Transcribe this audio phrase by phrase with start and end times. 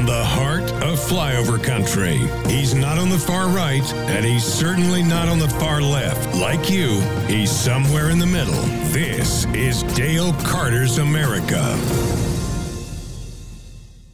[0.00, 2.16] from the heart of flyover country.
[2.50, 6.34] He's not on the far right, and he's certainly not on the far left.
[6.36, 8.62] Like you, he's somewhere in the middle.
[8.92, 11.78] This is Dale Carter's America.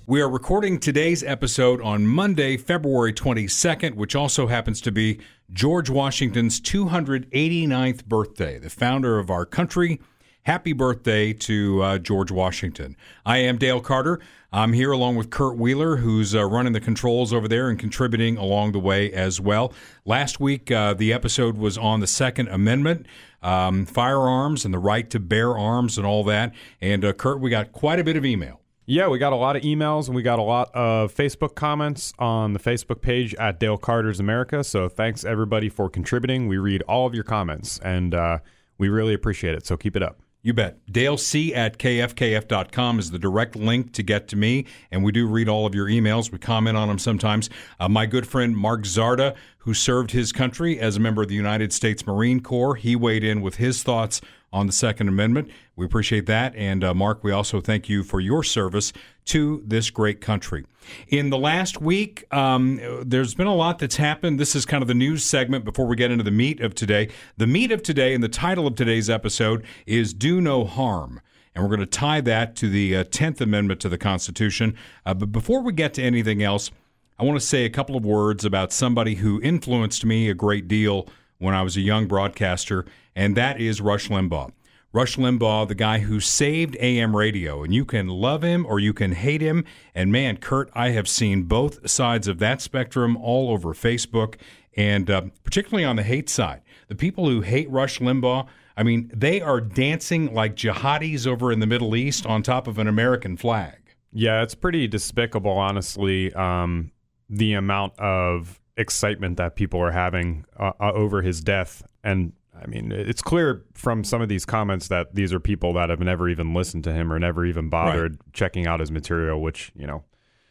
[0.07, 5.21] We are recording today's episode on Monday, February 22nd, which also happens to be
[5.53, 10.01] George Washington's 289th birthday, the founder of our country.
[10.47, 12.97] Happy birthday to uh, George Washington.
[13.25, 14.21] I am Dale Carter.
[14.53, 18.37] I'm here along with Kurt Wheeler, who's uh, running the controls over there and contributing
[18.37, 19.73] along the way as well.
[20.05, 23.07] Last week, uh, the episode was on the Second Amendment,
[23.43, 26.55] um, firearms, and the right to bear arms and all that.
[26.81, 28.61] And uh, Kurt, we got quite a bit of email.
[28.85, 32.13] Yeah, we got a lot of emails and we got a lot of Facebook comments
[32.21, 34.63] on the Facebook page at Dale Carter's America.
[34.63, 36.47] So thanks everybody for contributing.
[36.47, 38.39] We read all of your comments and uh,
[38.79, 39.67] we really appreciate it.
[39.67, 40.21] So keep it up.
[40.47, 40.79] You bet.
[40.89, 45.27] Dale C at kfkf.com is the direct link to get to me, and we do
[45.27, 46.31] read all of your emails.
[46.31, 47.51] We comment on them sometimes.
[47.81, 51.35] Uh, my good friend Mark Zarda, who served his country as a member of the
[51.35, 54.21] United States Marine Corps, he weighed in with his thoughts
[54.57, 55.51] on the Second Amendment.
[55.77, 56.57] We appreciate that.
[56.57, 58.91] And uh, Mark, we also thank you for your service
[59.27, 60.65] to this great country.
[61.09, 64.41] In the last week, um, there's been a lot that's happened.
[64.41, 67.11] This is kind of the news segment before we get into the meat of today.
[67.37, 71.21] The meat of today and the title of today's episode is Do No Harm.
[71.55, 74.75] And we're going to tie that to the uh, 10th Amendment to the Constitution.
[75.05, 76.71] Uh, but before we get to anything else,
[77.19, 80.67] I want to say a couple of words about somebody who influenced me a great
[80.67, 81.09] deal
[81.39, 82.87] when I was a young broadcaster,
[83.17, 84.53] and that is Rush Limbaugh.
[84.93, 88.95] Rush Limbaugh, the guy who saved AM radio, and you can love him or you
[88.95, 89.65] can hate him.
[89.95, 94.37] And man, Kurt, I have seen both sides of that spectrum all over Facebook,
[94.77, 96.63] and uh, particularly on the hate side.
[96.89, 98.47] The people who hate Rush Limbaugh,
[98.77, 102.79] I mean, they are dancing like jihadis over in the Middle East on top of
[102.79, 103.79] an American flag.
[104.13, 106.93] Yeah, it's pretty despicable, honestly, um,
[107.29, 111.83] the amount of excitement that people are having uh, uh, over his death.
[112.05, 115.91] And I mean, it's clear from some of these comments that these are people that
[115.91, 118.33] have never even listened to him or never even bothered right.
[118.33, 120.05] checking out his material, which, you know,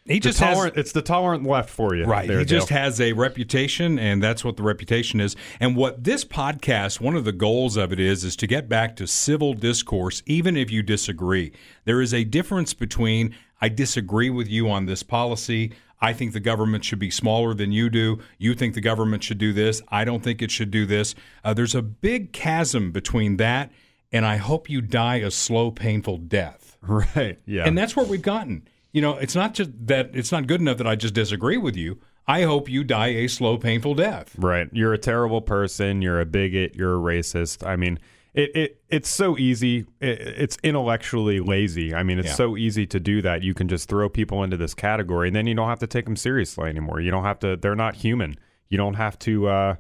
[0.06, 2.06] he just tolerant, has, it's the tolerant left for you.
[2.06, 2.28] Right.
[2.28, 5.36] There, he just has a reputation and that's what the reputation is.
[5.60, 8.96] And what this podcast, one of the goals of it is is to get back
[8.98, 11.54] to civil discourse even if you disagree.
[11.86, 15.72] There is a difference between I disagree with you on this policy.
[16.02, 18.20] I think the government should be smaller than you do.
[18.38, 19.82] You think the government should do this.
[19.90, 21.16] I don't think it should do this.
[21.44, 23.72] Uh, there's a big chasm between that
[24.16, 26.78] and I hope you die a slow, painful death.
[26.88, 27.40] Right.
[27.48, 27.66] Yeah.
[27.66, 28.68] And that's where we've gotten.
[28.92, 31.76] You know, it's not just that it's not good enough that I just disagree with
[31.76, 32.00] you.
[32.28, 34.36] I hope you die a slow, painful death.
[34.38, 34.70] Right.
[34.72, 36.04] You're a terrible person.
[36.04, 36.76] You're a bigot.
[36.76, 37.66] You're a racist.
[37.66, 37.98] I mean,
[38.36, 39.86] it, it it's so easy.
[40.02, 41.96] It, it's intellectually lazy.
[41.96, 42.36] I mean, it's yeah.
[42.36, 43.42] so easy to do that.
[43.44, 46.06] You can just throw people into this category, and then you don't have to take
[46.06, 47.00] them seriously anymore.
[47.00, 47.56] You don't have to.
[47.56, 48.36] They're not human.
[48.70, 49.76] You don't have to, uh,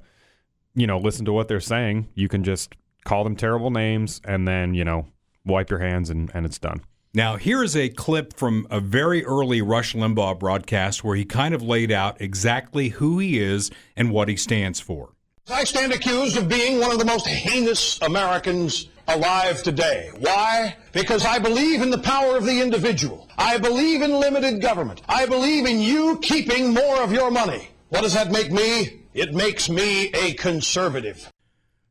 [0.73, 2.07] you know, listen to what they're saying.
[2.13, 2.73] You can just
[3.03, 5.07] call them terrible names, and then you know,
[5.45, 6.81] wipe your hands, and and it's done.
[7.13, 11.55] Now, here is a clip from a very early Rush Limbaugh broadcast where he kind
[11.55, 15.14] of laid out exactly who he is and what he stands for.
[15.47, 20.09] I stand accused of being one of the most heinous Americans alive today.
[20.17, 20.75] Why?
[20.91, 23.29] Because I believe in the power of the individual.
[23.37, 25.03] I believe in limited government.
[25.07, 27.69] I believe in you keeping more of your money.
[27.89, 29.03] What does that make me?
[29.13, 31.29] It makes me a conservative.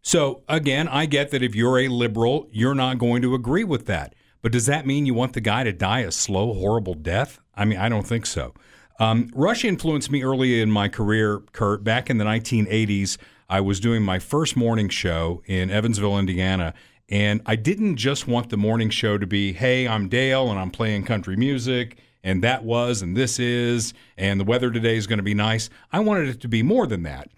[0.03, 3.87] So, again, I get that if you're a liberal, you're not going to agree with
[3.87, 4.17] that.
[4.43, 7.39] But does that mean you want the guy to die a slow, horrible death?
[7.55, 8.53] I mean, I don't think so.
[8.99, 11.85] Um, Rush influenced me early in my career, Kurt.
[11.85, 13.17] Back in the 1980s,
[13.49, 16.75] I was doing my first morning show in Evansville, Indiana.
[17.09, 20.71] And I didn't just want the morning show to be, hey, I'm Dale and I'm
[20.71, 25.19] playing country music, and that was, and this is, and the weather today is going
[25.19, 25.69] to be nice.
[25.93, 27.29] I wanted it to be more than that.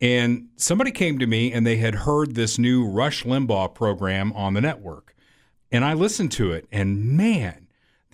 [0.00, 4.52] And somebody came to me and they had heard this new Rush Limbaugh program on
[4.52, 5.16] the network.
[5.72, 7.63] And I listened to it, and man,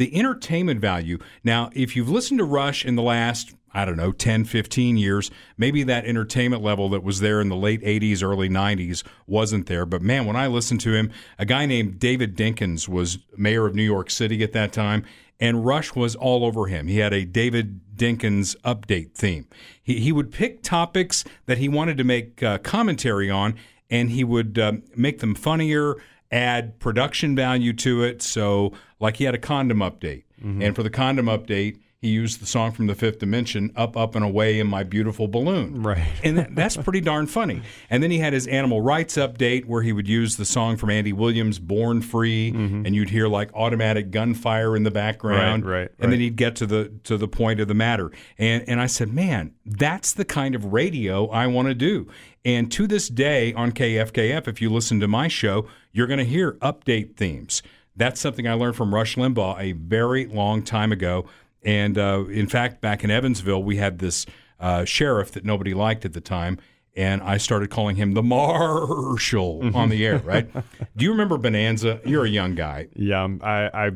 [0.01, 1.19] the entertainment value.
[1.45, 5.31] Now, if you've listened to Rush in the last I don't know, 10, 15 years.
[5.57, 9.87] Maybe that entertainment level that was there in the late 80s, early 90s wasn't there.
[9.87, 13.77] But man, when I listened to him, a guy named David Dinkins was mayor of
[13.77, 15.05] New York City at that time,
[15.39, 16.89] and Rush was all over him.
[16.89, 19.47] He had a David Dinkins update theme.
[19.81, 23.55] He, he would pick topics that he wanted to make uh, commentary on,
[23.89, 25.95] and he would uh, make them funnier,
[26.31, 28.23] add production value to it.
[28.23, 30.25] So, like he had a condom update.
[30.41, 30.63] Mm-hmm.
[30.63, 34.15] And for the condom update, he used the song from the Fifth Dimension, "Up, Up
[34.15, 36.03] and Away in My Beautiful Balloon." Right.
[36.25, 37.61] and that, that's pretty darn funny.
[37.91, 40.89] And then he had his animal rights update where he would use the song from
[40.89, 45.63] Andy Williams, "Born Free," and you'd hear like automatic gunfire in the background.
[45.63, 45.71] Mm-hmm.
[45.71, 48.11] Right, right, And then he'd get to the to the point of the matter.
[48.39, 52.09] And and I said, man, that's the kind of radio I want to do.
[52.47, 56.25] And to this day on KFKF, if you listen to my show, you're going to
[56.25, 57.63] hear update themes.
[57.97, 61.27] That's something I learned from Rush Limbaugh a very long time ago.
[61.63, 64.27] And uh, in fact, back in Evansville, we had this
[64.59, 66.59] uh, sheriff that nobody liked at the time.
[66.97, 70.51] And I started calling him the Marshal on the air, right?
[70.97, 72.01] Do you remember Bonanza?
[72.05, 72.89] You're a young guy.
[72.95, 73.91] Yeah, um, I, I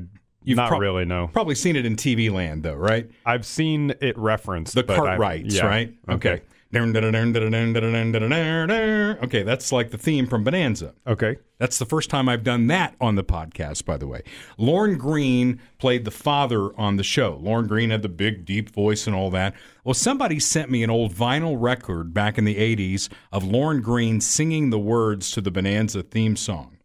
[0.44, 1.28] You've not prob- really no.
[1.28, 3.10] Probably seen it in TV land, though, right?
[3.24, 4.74] I've seen it referenced.
[4.74, 5.66] The Cartwrights, yeah.
[5.66, 5.94] right?
[6.08, 6.32] Okay.
[6.32, 6.42] Okay,
[9.42, 10.94] that's like the theme from Bonanza.
[11.06, 11.38] Okay.
[11.58, 14.22] That's the first time I've done that on the podcast, by the way.
[14.58, 17.38] Lorne Greene played the father on the show.
[17.40, 19.54] Lorne Greene had the big, deep voice and all that.
[19.84, 24.20] Well, somebody sent me an old vinyl record back in the 80s of Lorne Greene
[24.20, 26.78] singing the words to the Bonanza theme song.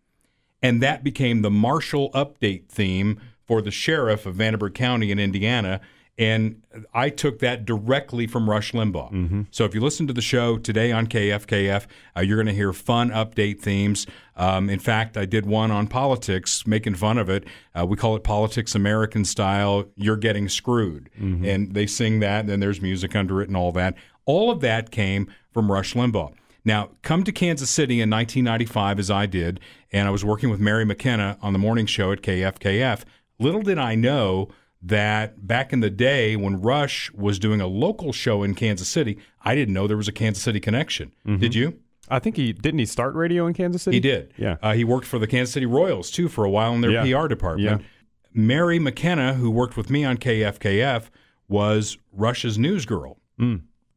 [0.62, 5.82] And that became the Marshall Update theme for the sheriff of Vanderburgh County in Indiana.
[6.20, 6.62] And
[6.94, 9.48] I took that directly from Rush Limbaugh.
[9.52, 11.86] So if you listen to the show today on KFKF,
[12.18, 14.06] uh, you're going to hear fun update themes.
[14.36, 17.46] Um, in fact, I did one on politics, making fun of it.
[17.74, 19.86] Uh, we call it Politics American Style.
[19.96, 21.10] You're getting screwed,
[21.46, 22.42] and they sing that.
[22.42, 23.96] And then there's music under it and all that.
[24.26, 26.34] All of that came from Rush Limbaugh.
[26.66, 29.62] Now, come to Kansas City in 1995, as I did,
[29.94, 33.04] and I was working with Mary McKenna on the morning show at KFKF.
[33.40, 34.50] Little did I know
[34.82, 39.18] that back in the day when Rush was doing a local show in Kansas City,
[39.44, 41.14] I didn't know there was a Kansas City connection.
[41.26, 41.80] Did you?
[42.12, 43.98] I think he didn't he start radio in Kansas City.
[43.98, 44.34] He did.
[44.38, 44.58] Yeah.
[44.64, 47.22] Uh, he worked for the Kansas City Royals too for a while in their Yeah.
[47.22, 47.82] PR department.
[47.82, 47.88] Yeah.
[48.34, 51.10] Mary McKenna, who worked with me on KFKF,
[51.48, 53.18] was Rush's news girl.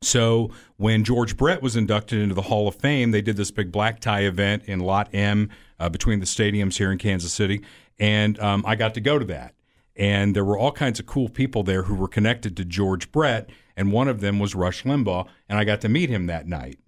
[0.02, 3.70] So when George Brett was inducted into the Hall of Fame, they did this big
[3.70, 5.48] black tie event in Lot M
[5.78, 7.62] uh, between the stadiums here in Kansas City,
[8.00, 9.54] and um, I got to go to that.
[9.96, 13.50] And there were all kinds of cool people there who were connected to George Brett,
[13.76, 16.78] and one of them was Rush Limbaugh, and I got to meet him that night.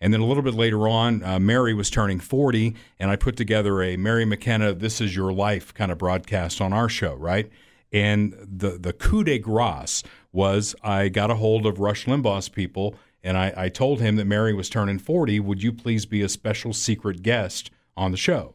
[0.00, 3.36] And then a little bit later on, uh, Mary was turning 40, and I put
[3.36, 7.50] together a Mary McKenna "This Is Your Life" kind of broadcast on our show, right?
[7.92, 10.02] And the the coup de grace
[10.32, 12.94] was I got a hold of Rush Limbaugh's people,
[13.24, 15.40] and I, I told him that Mary was turning 40.
[15.40, 18.54] Would you please be a special secret guest on the show?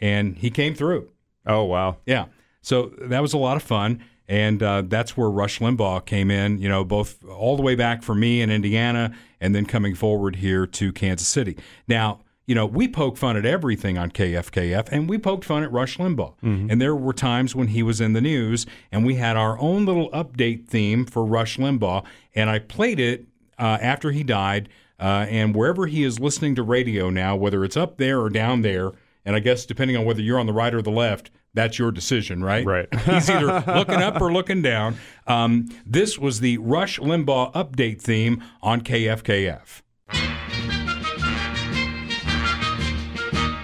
[0.00, 1.10] And he came through.
[1.46, 1.98] Oh wow.
[2.06, 2.26] Yeah.
[2.62, 4.02] So that was a lot of fun.
[4.28, 8.02] And uh, that's where Rush Limbaugh came in, you know, both all the way back
[8.02, 11.58] for me in Indiana and then coming forward here to Kansas City.
[11.88, 15.70] Now, you know, we poke fun at everything on KFKF, and we poked fun at
[15.70, 16.34] Rush Limbaugh.
[16.70, 19.84] And there were times when he was in the news, and we had our own
[19.86, 22.04] little update theme for Rush Limbaugh,
[22.34, 23.26] and I played it
[23.58, 24.68] uh, after he died.
[24.98, 28.62] Uh, and wherever he is listening to radio now, whether it's up there or down
[28.62, 28.92] there,
[29.24, 31.90] and I guess depending on whether you're on the right or the left, that's your
[31.92, 32.64] decision, right?
[32.64, 32.88] Right.
[33.04, 34.96] He's either looking up or looking down.
[35.26, 39.82] Um, this was the Rush Limbaugh update theme on KFKF.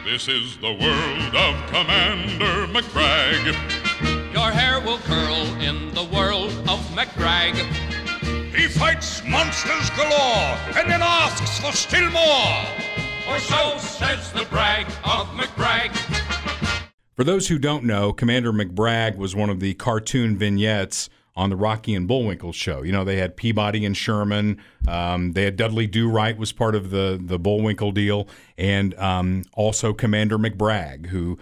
[0.04, 3.54] This is the world of Commander McBragg.
[4.32, 7.54] Your hair will curl in the world of McBragg.
[8.54, 12.64] He fights monsters galore and then asks for still more.
[13.28, 14.37] Or so says the brag of McBragg.
[17.18, 21.56] For those who don't know, Commander McBragg was one of the cartoon vignettes on the
[21.56, 22.82] Rocky and Bullwinkle show.
[22.82, 24.62] You know, they had Peabody and Sherman.
[24.86, 29.42] Um, they had Dudley Do Right was part of the the Bullwinkle deal, and um,
[29.54, 31.40] also Commander McBragg, who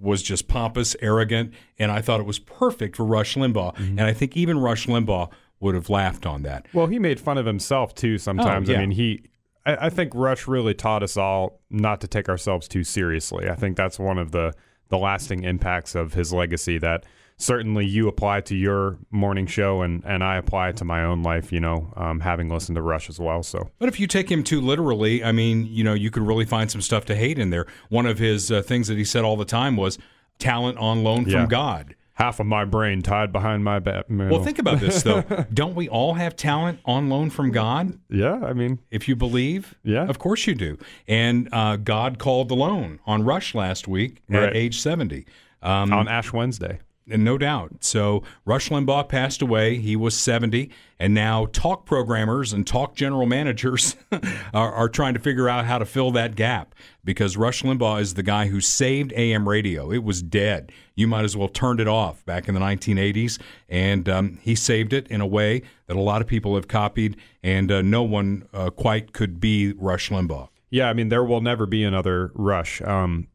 [0.00, 3.76] was just pompous, arrogant, and I thought it was perfect for Rush Limbaugh.
[3.76, 6.64] And I think even Rush Limbaugh would have laughed on that.
[6.72, 8.16] Well, he made fun of himself too.
[8.16, 8.70] Sometimes.
[8.70, 8.78] Oh, yeah.
[8.78, 9.24] I mean, he.
[9.66, 13.50] I, I think Rush really taught us all not to take ourselves too seriously.
[13.50, 14.54] I think that's one of the
[14.90, 17.04] the lasting impacts of his legacy that
[17.36, 21.50] certainly you apply to your morning show and and I apply to my own life.
[21.52, 23.42] You know, um, having listened to Rush as well.
[23.42, 26.44] So But if you take him too literally, I mean, you know, you could really
[26.44, 27.66] find some stuff to hate in there.
[27.88, 29.98] One of his uh, things that he said all the time was
[30.38, 31.40] talent on loan Yeah.
[31.40, 31.94] from God.
[32.20, 34.04] Half of my brain tied behind my back.
[34.08, 35.22] Well, think about this though.
[35.54, 37.98] Don't we all have talent on loan from God?
[38.10, 40.04] Yeah, I mean, If you believe, Yeah.
[40.06, 40.76] of course you do.
[41.08, 44.56] And uh, God called the loan on Rush last week at Right.
[44.56, 45.24] age seventy.
[45.62, 46.78] Um, on Ash Wednesday.
[47.08, 47.82] And no doubt.
[47.84, 49.78] So Rush Limbaugh passed away.
[49.78, 53.96] He was 70, and now talk programmers and talk general managers
[54.54, 58.14] are, are, trying to figure out how to fill that gap because Rush Limbaugh is
[58.14, 59.90] the guy who saved AM radio.
[59.90, 60.72] It was dead.
[60.94, 63.38] You might as well turned it off back in the 1980s,
[63.68, 67.16] and um, he saved it in a way that a lot of people have copied,
[67.42, 70.48] and uh, no one uh, quite could be Rush Limbaugh.
[70.70, 72.80] Yeah, I mean, there will never be another Rush.
[72.82, 73.26] Um,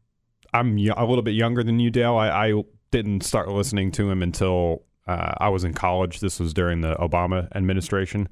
[0.54, 2.16] I'm a little bit younger than you, Dale.
[2.16, 2.62] I, I
[2.96, 6.20] didn't start listening to him until uh, I was in college.
[6.20, 8.26] This was during the Obama administration.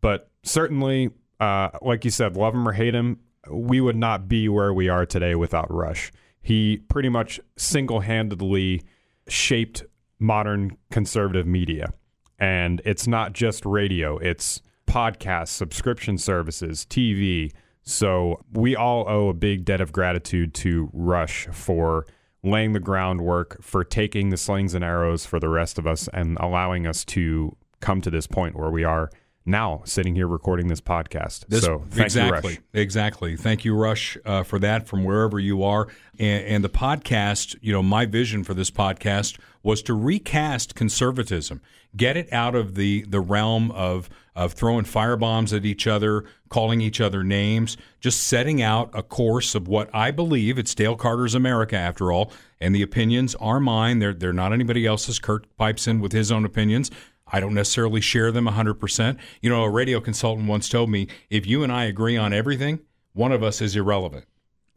[0.00, 1.10] But certainly,
[1.40, 3.18] uh, like you said, love him or hate him,
[3.50, 6.12] we would not be where we are today without Rush.
[6.40, 8.84] He pretty much single handedly
[9.26, 9.82] shaped
[10.20, 11.92] modern conservative media.
[12.38, 17.50] And it's not just radio, it's podcasts, subscription services, TV.
[17.82, 22.06] So we all owe a big debt of gratitude to Rush for
[22.42, 26.36] laying the groundwork for taking the slings and arrows for the rest of us and
[26.40, 29.10] allowing us to come to this point where we are
[29.46, 31.46] now sitting here recording this podcast.
[31.46, 33.36] This, so exactly, you, exactly.
[33.36, 35.86] Thank you, Rush, uh, for that from wherever you are.
[36.18, 41.60] And, and, the podcast, you know, my vision for this podcast was to recast conservatism,
[41.96, 46.80] get it out of the the realm of of throwing firebombs at each other, calling
[46.80, 51.34] each other names, just setting out a course of what I believe it's Dale Carter's
[51.34, 53.98] America after all, and the opinions are mine.
[53.98, 55.18] They're they're not anybody else's.
[55.18, 56.90] Kurt pipes in with his own opinions.
[57.26, 59.18] I don't necessarily share them 100%.
[59.40, 62.80] You know, a radio consultant once told me if you and I agree on everything,
[63.12, 64.26] one of us is irrelevant.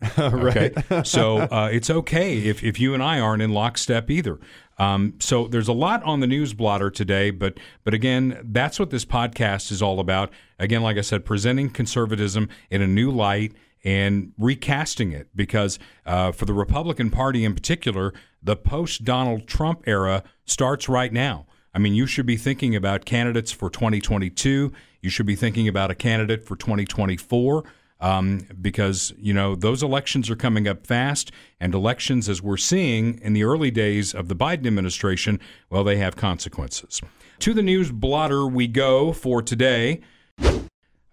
[0.17, 0.71] okay.
[1.03, 4.39] so uh, it's okay if, if you and I aren't in lockstep either.
[4.77, 8.91] Um, so there's a lot on the news blotter today, but but again, that's what
[8.91, 10.31] this podcast is all about.
[10.57, 13.53] Again, like I said, presenting conservatism in a new light
[13.83, 19.83] and recasting it because uh, for the Republican Party in particular, the post Donald Trump
[19.85, 21.45] era starts right now.
[21.73, 24.71] I mean, you should be thinking about candidates for 2022.
[25.01, 27.63] You should be thinking about a candidate for 2024
[28.01, 31.31] um, because, you know, those elections are coming up fast.
[31.59, 35.97] And elections, as we're seeing in the early days of the Biden administration, well, they
[35.97, 37.01] have consequences.
[37.39, 40.01] To the news blotter we go for today.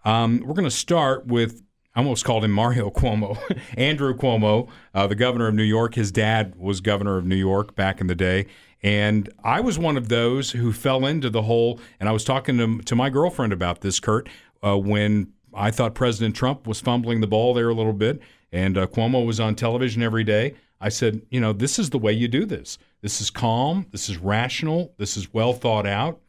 [0.05, 1.63] Um, we're going to start with
[1.97, 3.39] I almost called him Mario Cuomo.
[3.77, 5.95] Andrew Cuomo, uh, the governor of New York.
[5.95, 8.47] His dad was governor of New York back in the day.
[8.83, 12.59] And I was one of those who fell into the whole, and I was talking
[12.59, 14.29] to, to my girlfriend about this, Kurt,
[14.63, 18.21] uh, when I thought President Trump was fumbling the ball there a little bit,
[18.53, 20.55] and uh, Cuomo was on television every day.
[20.81, 22.79] I said, you know, this is the way you do this.
[23.01, 23.87] This is calm.
[23.91, 24.95] This is rational.
[24.99, 26.21] This is well thought out.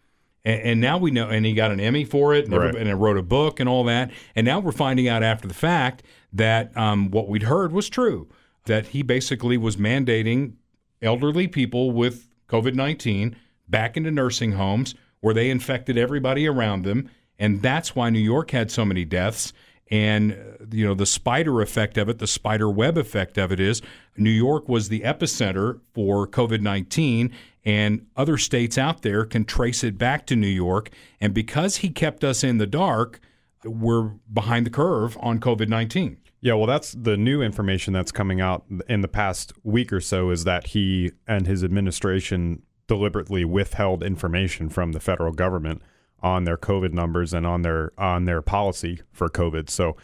[0.46, 2.75] And, and now we know, and he got an Emmy for it, and, right.
[2.75, 4.12] and, wrote a book and all that.
[4.36, 8.30] And now we're finding out after the fact that um, what we'd heard was true
[8.66, 10.54] that he basically was mandating
[11.01, 13.36] elderly people with COVID 19
[13.68, 17.10] back into nursing homes where they infected everybody around them.
[17.39, 19.54] And that's why New York had so many deaths.
[19.89, 23.60] And, uh, you know, the spider effect of it, the spider web effect of it
[23.60, 23.82] is
[24.18, 27.32] New York was the epicenter for COVID 19,
[27.63, 30.89] and other states out there can trace it back to New York.
[31.22, 33.20] And because he kept us in the dark,
[33.63, 36.18] we're behind the curve on COVID 19.
[36.48, 40.30] Yeah, well, that's the new information that's coming out in the past week or so
[40.30, 45.82] is that he and his administration deliberately withheld information from the federal government
[46.22, 49.70] on their COVID numbers and on their on their policy for COVID.
[49.70, 49.98] So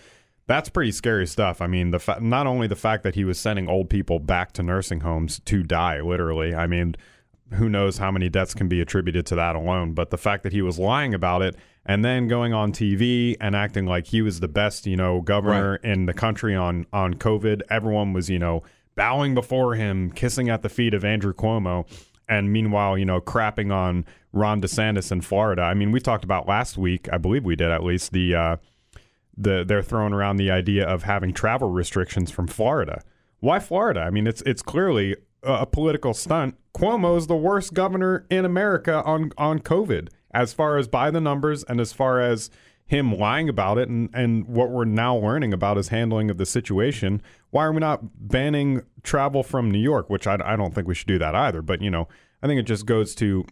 [0.45, 1.61] that's pretty scary stuff.
[1.61, 4.51] I mean, the fa- not only the fact that he was sending old people back
[4.51, 6.53] to nursing homes to die, literally.
[6.53, 6.95] I mean,
[7.53, 9.93] who knows how many deaths can be attributed to that alone?
[9.93, 13.55] But the fact that he was lying about it and then going on TV and
[13.55, 15.91] acting like he was the best, you know, governor right.
[15.91, 17.61] in the country on on COVID.
[17.69, 18.63] Everyone was, you know,
[18.95, 21.85] bowing before him, kissing at the feet of Andrew Cuomo,
[22.29, 25.61] and meanwhile, you know, crapping on Ron DeSantis in Florida.
[25.61, 28.55] I mean, we talked about last week, I believe we did at least the uh,
[29.37, 33.01] the they're throwing around the idea of having travel restrictions from Florida.
[33.39, 34.01] Why Florida?
[34.01, 36.55] I mean, it's it's clearly a political stunt.
[36.73, 41.21] Cuomo is the worst governor in America on on COVID as far as by the
[41.21, 42.49] numbers and as far as
[42.85, 46.45] him lying about it and, and what we're now learning about his handling of the
[46.45, 50.09] situation, why are we not banning travel from New York?
[50.09, 51.61] Which I, I don't think we should do that either.
[51.61, 52.07] But, you know,
[52.41, 53.45] I think it just goes to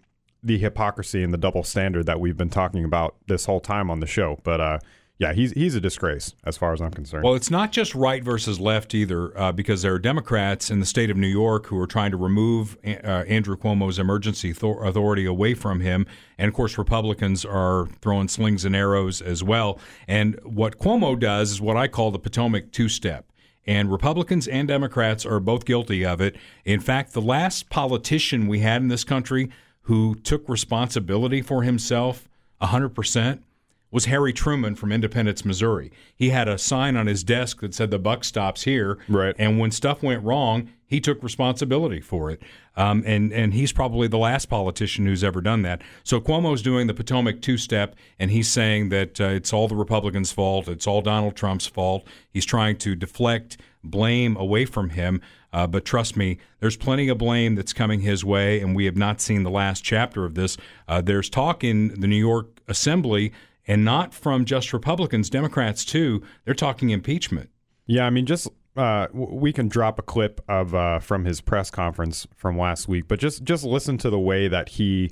[0.43, 3.99] the hypocrisy and the double standard that we've been talking about this whole time on
[3.99, 4.39] the show.
[4.43, 4.79] But, uh,
[5.21, 7.23] yeah, he's he's a disgrace as far as I'm concerned.
[7.23, 10.85] Well, it's not just right versus left either, uh, because there are Democrats in the
[10.85, 12.89] state of New York who are trying to remove uh,
[13.27, 16.07] Andrew Cuomo's emergency authority away from him,
[16.39, 19.77] and of course Republicans are throwing slings and arrows as well.
[20.07, 23.31] And what Cuomo does is what I call the Potomac two-step.
[23.67, 26.35] And Republicans and Democrats are both guilty of it.
[26.65, 29.51] In fact, the last politician we had in this country
[29.81, 32.27] who took responsibility for himself
[32.59, 33.43] 100%
[33.91, 35.91] was Harry Truman from Independence, Missouri.
[36.15, 38.97] He had a sign on his desk that said the buck stops here.
[39.07, 39.35] Right.
[39.37, 42.41] And when stuff went wrong, he took responsibility for it.
[42.75, 45.81] Um, and, and he's probably the last politician who's ever done that.
[46.03, 49.75] So Cuomo's doing the Potomac two step, and he's saying that uh, it's all the
[49.75, 50.67] Republicans' fault.
[50.67, 52.07] It's all Donald Trump's fault.
[52.29, 55.21] He's trying to deflect blame away from him.
[55.53, 58.95] Uh, but trust me, there's plenty of blame that's coming his way, and we have
[58.95, 60.55] not seen the last chapter of this.
[60.87, 63.33] Uh, there's talk in the New York Assembly
[63.67, 66.21] and not from just Republicans, Democrats too.
[66.45, 67.49] They're talking impeachment.
[67.85, 71.69] Yeah, I mean, just uh, we can drop a clip of uh, from his press
[71.69, 75.11] conference from last week, but just just listen to the way that he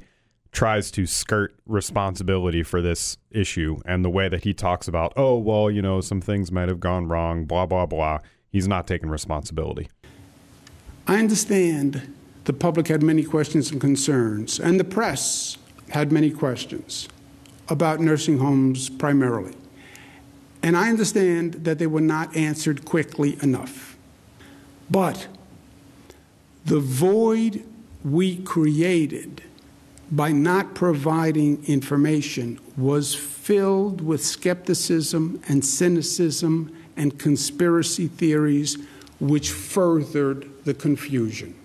[0.52, 5.38] tries to skirt responsibility for this issue and the way that he talks about, oh
[5.38, 8.20] well, you know, some things might have gone wrong, blah blah blah.
[8.50, 9.90] He's not taking responsibility.
[11.06, 12.16] I understand
[12.46, 15.58] the public had many questions and concerns, and the press
[15.90, 17.08] had many questions
[17.70, 19.56] about nursing homes primarily.
[20.62, 23.98] And I understand that they were not answered quickly enough.
[24.90, 25.28] But
[26.66, 27.64] the void
[28.04, 29.44] we created
[30.12, 38.78] by not providing information was filled with skepticism and cynicism and conspiracy theories,
[39.20, 41.56] which furthered the confusion.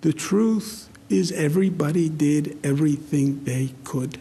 [0.00, 4.18] The truth is everybody did everything they could.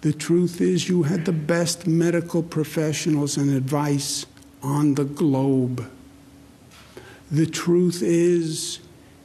[0.00, 4.26] The truth is, you had the best medical professionals and advice
[4.62, 5.90] on the globe.
[7.30, 8.80] The truth is,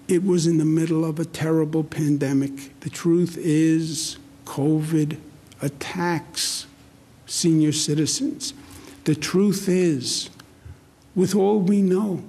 [0.08, 2.80] it was in the middle of a terrible pandemic.
[2.80, 5.18] The truth is, COVID
[5.62, 6.66] attacks
[7.26, 8.54] senior citizens.
[9.04, 10.30] The truth is,
[11.14, 12.24] with all we know,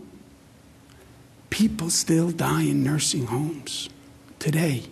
[1.50, 3.90] people still die in nursing homes
[4.38, 4.85] today.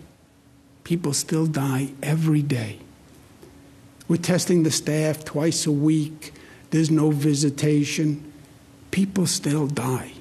[0.83, 2.79] People still die every day.
[4.07, 6.33] We're testing the staff twice a week.
[6.71, 8.31] There's no visitation.
[8.91, 10.13] People still die.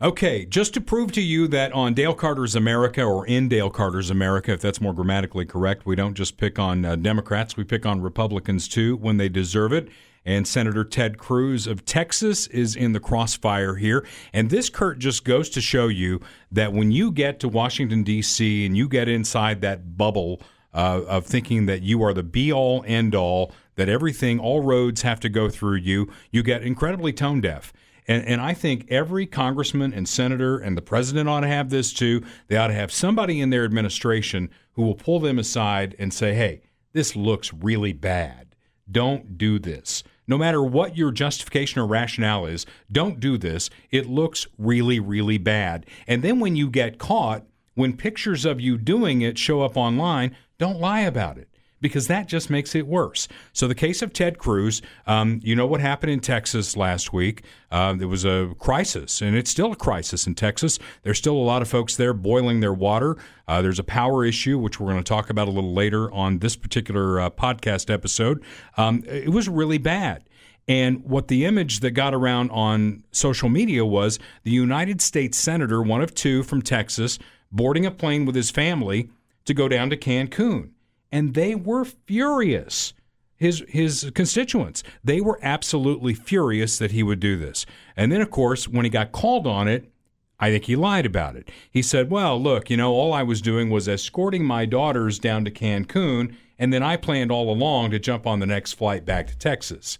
[0.00, 4.10] Okay, just to prove to you that on Dale Carter's America or in Dale Carter's
[4.10, 7.84] America, if that's more grammatically correct, we don't just pick on uh, Democrats, we pick
[7.84, 9.88] on Republicans too when they deserve it.
[10.28, 14.06] And Senator Ted Cruz of Texas is in the crossfire here.
[14.30, 16.20] And this, Kurt, just goes to show you
[16.52, 20.42] that when you get to Washington, D.C., and you get inside that bubble
[20.74, 25.00] uh, of thinking that you are the be all, end all, that everything, all roads
[25.00, 27.72] have to go through you, you get incredibly tone deaf.
[28.06, 31.90] And, and I think every congressman and senator and the president ought to have this
[31.90, 32.22] too.
[32.48, 36.34] They ought to have somebody in their administration who will pull them aside and say,
[36.34, 36.60] hey,
[36.92, 38.54] this looks really bad.
[38.90, 40.04] Don't do this.
[40.28, 43.70] No matter what your justification or rationale is, don't do this.
[43.90, 45.86] It looks really, really bad.
[46.06, 50.36] And then when you get caught, when pictures of you doing it show up online,
[50.58, 51.48] don't lie about it
[51.80, 53.28] because that just makes it worse.
[53.52, 57.42] So, the case of Ted Cruz, um, you know what happened in Texas last week?
[57.70, 60.78] Uh, there was a crisis, and it's still a crisis in Texas.
[61.02, 63.16] There's still a lot of folks there boiling their water.
[63.46, 66.38] Uh, there's a power issue, which we're going to talk about a little later on
[66.38, 68.42] this particular uh, podcast episode.
[68.76, 70.24] Um, it was really bad.
[70.66, 75.82] And what the image that got around on social media was the United States Senator,
[75.82, 77.18] one of two from Texas,
[77.50, 79.08] boarding a plane with his family
[79.46, 80.72] to go down to Cancun
[81.10, 82.92] and they were furious.
[83.36, 87.66] His his constituents, they were absolutely furious that he would do this.
[87.96, 89.92] And then, of course, when he got called on it,
[90.40, 91.48] I think he lied about it.
[91.70, 95.44] He said, "Well, look, you know, all I was doing was escorting my daughters down
[95.44, 99.28] to Cancun, and then I planned all along to jump on the next flight back
[99.28, 99.98] to Texas."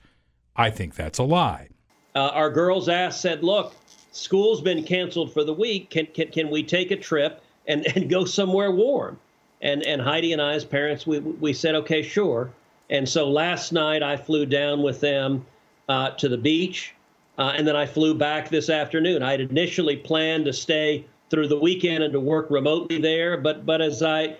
[0.57, 1.69] I think that's a lie.
[2.17, 3.75] Uh, our girl's asked, said, "Look,
[4.11, 5.91] school's been canceled for the week.
[5.91, 9.21] Can can, can we take a trip and, and go somewhere warm?"
[9.61, 12.51] And and Heidi and I, as parents, we we said, okay, sure.
[12.91, 15.45] And so last night I flew down with them
[15.89, 16.95] uh, to the beach,
[17.39, 19.23] uh, and then I flew back this afternoon.
[19.23, 23.67] I had initially planned to stay through the weekend and to work remotely there, but
[23.67, 24.37] but as I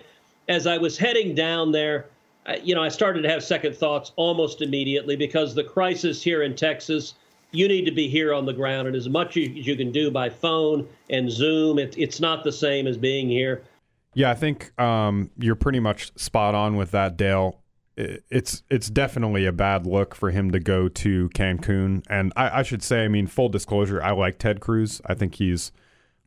[0.47, 2.05] as I was heading down there,
[2.63, 6.55] you know, I started to have second thoughts almost immediately because the crisis here in
[6.55, 7.15] Texas.
[7.51, 10.11] You need to be here on the ground, and as much as you can do
[10.11, 13.63] by phone and Zoom, it, it's not the same as being here.
[14.13, 17.61] Yeah, I think um, you're pretty much spot on with that, Dale.
[17.95, 22.63] It's it's definitely a bad look for him to go to Cancun, and I, I
[22.63, 25.01] should say, I mean, full disclosure, I like Ted Cruz.
[25.05, 25.73] I think he's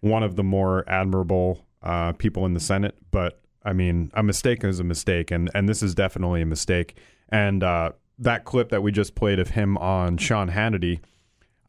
[0.01, 2.97] one of the more admirable uh, people in the Senate.
[3.11, 6.97] But I mean, a mistake is a mistake, and and this is definitely a mistake.
[7.31, 11.01] And uh, that clip that we just played of him on Sean Hannity,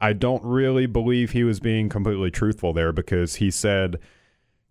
[0.00, 3.98] I don't really believe he was being completely truthful there because he said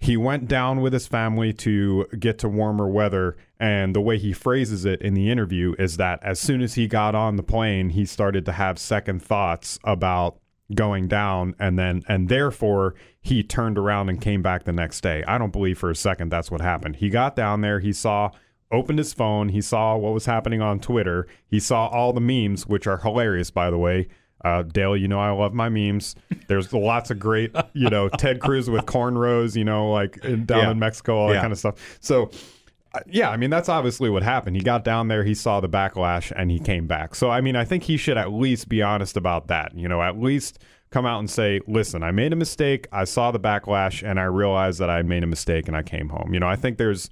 [0.03, 3.37] he went down with his family to get to warmer weather.
[3.57, 6.87] And the way he phrases it in the interview is that as soon as he
[6.87, 10.37] got on the plane, he started to have second thoughts about
[10.75, 15.23] going down and then and therefore he turned around and came back the next day.
[15.25, 16.97] I don't believe for a second that's what happened.
[16.97, 18.31] He got down there, he saw
[18.71, 22.65] opened his phone, he saw what was happening on Twitter, he saw all the memes
[22.65, 24.07] which are hilarious by the way.
[24.43, 26.15] Uh, Dale, you know I love my memes.
[26.47, 30.59] There's lots of great, you know, Ted Cruz with cornrows, you know, like in, down
[30.59, 30.71] Yeah.
[30.71, 31.97] in Mexico, all that kind of stuff.
[32.01, 32.29] So,
[32.93, 34.55] uh, yeah, I mean that's obviously what happened.
[34.57, 37.15] He got down there, he saw the backlash, and he came back.
[37.15, 39.73] So, I mean, I think he should at least be honest about that.
[39.75, 40.59] You know, at least
[40.91, 42.87] come out and say, "Listen, I made a mistake.
[42.91, 46.09] I saw the backlash, and I realized that I made a mistake, and I came
[46.09, 47.09] home." You know, I think there's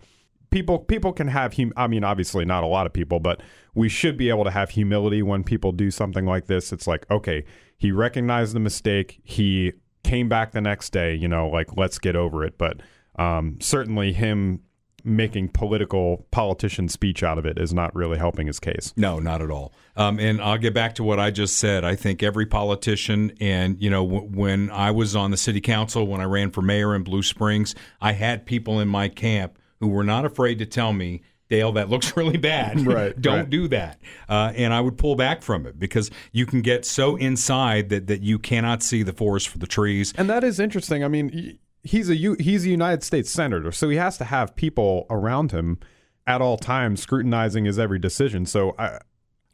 [0.52, 3.40] people people can have hum- I mean obviously not a lot of people but
[3.74, 7.10] we should be able to have humility when people do something like this it's like
[7.10, 7.44] okay
[7.78, 12.16] he recognized the mistake he came back the next day you know like let's get
[12.16, 12.82] over it but
[13.18, 14.62] um, certainly him
[15.04, 19.42] making political politician speech out of it is not really helping his case No, not
[19.42, 19.74] at all.
[19.96, 21.84] Um, and I'll get back to what I just said.
[21.84, 26.06] I think every politician, and you know, w- when I was on the city council,
[26.08, 29.88] when I ran for mayor in Blue Springs, I had people in my camp who
[29.88, 31.24] were not afraid to tell me.
[31.52, 32.82] Dale, that looks really bad.
[32.92, 33.50] Right, Don't right.
[33.50, 34.00] do that.
[34.28, 38.08] Uh, and I would pull back from it because you can get so inside that,
[38.08, 40.14] that you cannot see the forest for the trees.
[40.18, 41.04] And that is interesting.
[41.04, 45.06] I mean, he's a he's a United States senator, so he has to have people
[45.10, 45.80] around him
[46.26, 48.46] at all times scrutinizing his every decision.
[48.46, 49.00] So I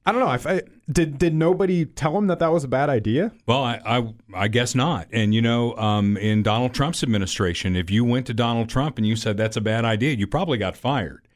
[0.05, 0.31] I don't know.
[0.31, 3.33] If I, did did nobody tell him that that was a bad idea?
[3.45, 5.09] Well, I, I, I guess not.
[5.11, 9.05] And you know, um, in Donald Trump's administration, if you went to Donald Trump and
[9.05, 11.26] you said that's a bad idea, you probably got fired.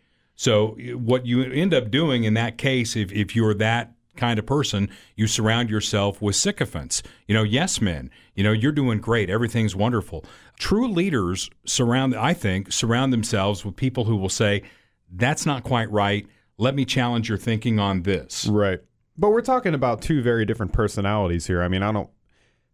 [0.41, 4.45] So what you end up doing in that case, if if you're that kind of
[4.47, 7.03] person, you surround yourself with sycophants.
[7.27, 8.09] You know, yes men.
[8.33, 9.29] You know, you're doing great.
[9.29, 10.25] Everything's wonderful.
[10.57, 14.63] True leaders surround, I think, surround themselves with people who will say,
[15.11, 16.25] "That's not quite right.
[16.57, 18.79] Let me challenge your thinking on this." Right.
[19.19, 21.61] But we're talking about two very different personalities here.
[21.61, 22.09] I mean, I don't.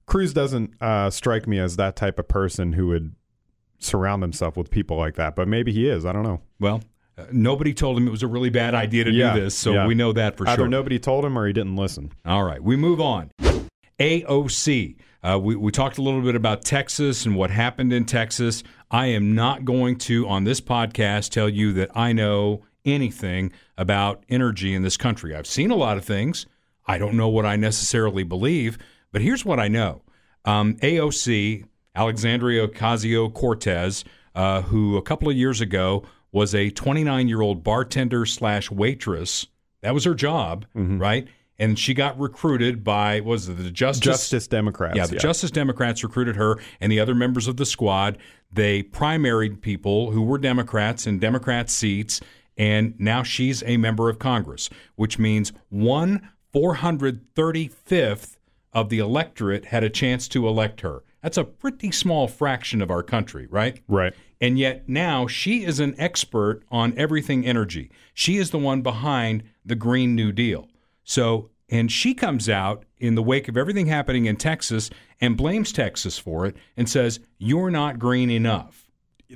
[0.06, 3.14] Cruz doesn't uh, strike me as that type of person who would
[3.78, 5.36] surround himself with people like that.
[5.36, 6.06] But maybe he is.
[6.06, 6.40] I don't know.
[6.62, 6.82] Well,
[7.18, 9.74] uh, nobody told him it was a really bad idea to Yeah, do this, so
[9.74, 9.88] yeah.
[9.88, 10.54] we know that for sure.
[10.54, 10.68] Either sure.
[10.68, 12.12] nobody told him or he didn't listen.
[12.26, 13.32] All right, we move on.
[14.00, 14.96] AOC.
[15.24, 18.64] Uh, we, we talked a little bit about Texas and what happened in Texas.
[18.92, 24.24] I am not going to, on this podcast, tell you that I know anything about
[24.30, 25.36] energy in this country.
[25.36, 26.46] I've seen a lot of things.
[26.86, 28.78] I don't know what I necessarily believe,
[29.12, 30.04] but here's what I know.
[30.46, 37.28] Um, AOC, Alexandria Ocasio Cortez, uh, who a couple of years ago was a 29
[37.28, 39.48] year old bartender slash waitress.
[39.82, 41.00] That was her job, mm-hmm.
[41.00, 41.28] right?
[41.60, 44.98] And she got recruited by was it the Justice Justice Democrats.
[44.98, 48.18] yeah, the Justice Democrats recruited her and the other members of the squad.
[48.52, 52.22] They primaried people who were Democrats in Democrat seats,
[52.58, 58.38] and now she's a member of Congress, which means one 435th
[58.74, 61.04] of the electorate had a chance to elect her.
[61.22, 63.82] That's a pretty small fraction of our country, right?
[63.88, 64.14] Right.
[64.40, 67.90] And yet now she is an expert on everything energy.
[68.14, 70.68] She is the one behind the Green New Deal.
[71.04, 75.72] So, and she comes out in the wake of everything happening in Texas and blames
[75.72, 78.90] Texas for it and says, You're not green enough.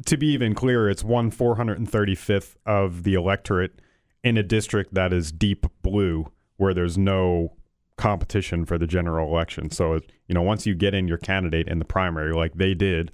[0.06, 3.82] to be even clearer, it's one 435th of the electorate
[4.24, 7.54] in a district that is deep blue, where there's no
[7.98, 9.70] competition for the general election.
[9.70, 13.12] So, you know, once you get in your candidate in the primary, like they did,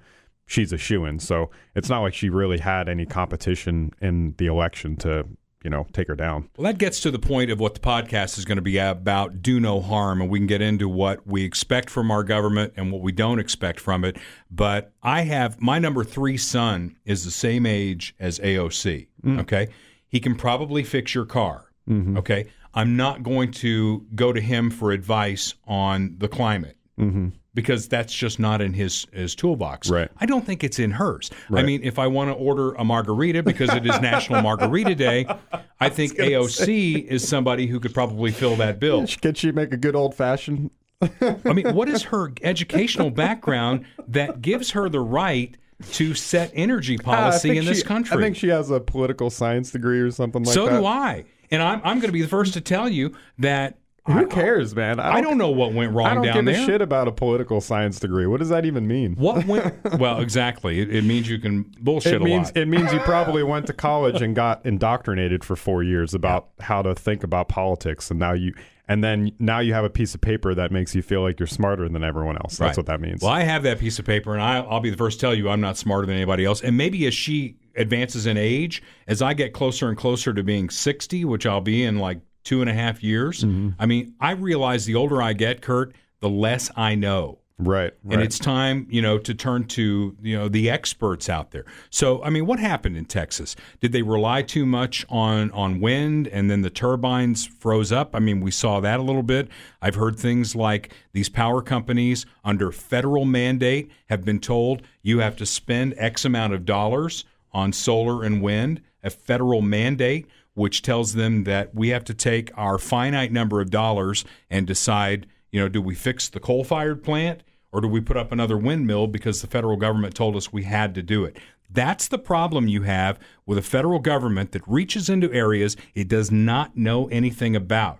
[0.47, 1.19] she's a shoe in.
[1.19, 5.27] So it's not like she really had any competition in the election to,
[5.63, 6.49] you know, take her down.
[6.57, 9.43] Well, that gets to the point of what the podcast is going to be about
[9.43, 12.91] do no harm, and we can get into what we expect from our government and
[12.91, 14.17] what we don't expect from it.
[14.49, 19.07] But I have my number three son is the same age as AOC.
[19.23, 19.41] Mm.
[19.41, 19.67] Okay.
[20.09, 21.65] He can probably fix your car.
[21.87, 22.17] Mm-hmm.
[22.17, 22.47] Okay.
[22.73, 26.77] I'm not going to go to him for advice on the climate.
[26.99, 27.29] Mm-hmm.
[27.57, 29.89] Because that's just not in his his toolbox.
[29.89, 30.11] Right.
[30.19, 31.31] I don't think it's in hers.
[31.49, 31.63] Right.
[31.63, 35.25] I mean, if I want to order a margarita because it is National Margarita Day,
[35.79, 39.07] I think AOC is somebody who could probably fill that bill.
[39.21, 40.69] Can she make a good old fashioned?
[41.01, 45.57] I mean, what is her educational background that gives her the right
[45.93, 48.15] to set energy ah, policy in this country?
[48.15, 50.73] I think she has a political science degree or something like so that.
[50.73, 51.25] So do I.
[51.49, 54.99] And I'm, I'm going to be the first to tell you that Who cares, man?
[54.99, 56.63] I don't know what went wrong I don't down give there.
[56.63, 58.25] a shit about a political science degree.
[58.25, 59.15] What does that even mean?
[59.15, 59.75] What went?
[59.99, 60.79] well, exactly.
[60.79, 62.57] It, it means you can bullshit it a means lot.
[62.57, 66.81] it means you probably went to college and got indoctrinated for four years about how
[66.81, 68.53] to think about politics, and now you
[68.89, 71.47] and then now you have a piece of paper that makes you feel like you're
[71.47, 72.57] smarter than everyone else.
[72.57, 72.77] That's Right.
[72.77, 73.21] what that means.
[73.21, 75.35] Well, I have that piece of paper, and I, I'll be the first to tell
[75.35, 76.61] you I'm not smarter than anybody else.
[76.61, 80.69] And maybe as she advances in age, as I get closer and closer to being
[80.69, 83.69] 60, which I'll be in like two and a half years, Mm-hmm.
[83.77, 87.39] I mean, I realize the older I get, Kurt, the less I know.
[87.59, 88.13] right, right.
[88.13, 91.65] And it's time, you know, to turn to, you know, the experts out there.
[91.89, 93.55] So, I mean, what happened in Texas?
[93.81, 98.15] Did they rely too much on on wind and then the turbines froze up?
[98.15, 99.49] I mean, we saw that a little bit.
[99.81, 105.35] I've heard things like these power companies under federal mandate have been told you have
[105.37, 111.13] to spend X amount of dollars on solar and wind, a federal mandate which tells
[111.13, 115.69] them that we have to take our finite number of dollars and decide, you know,
[115.69, 119.39] do we fix the coal fired plant or do we put up another windmill because
[119.39, 121.37] the federal government told us we had to do it?
[121.69, 126.31] That's the problem you have with a federal government that reaches into areas it does
[126.31, 127.99] not know anything about.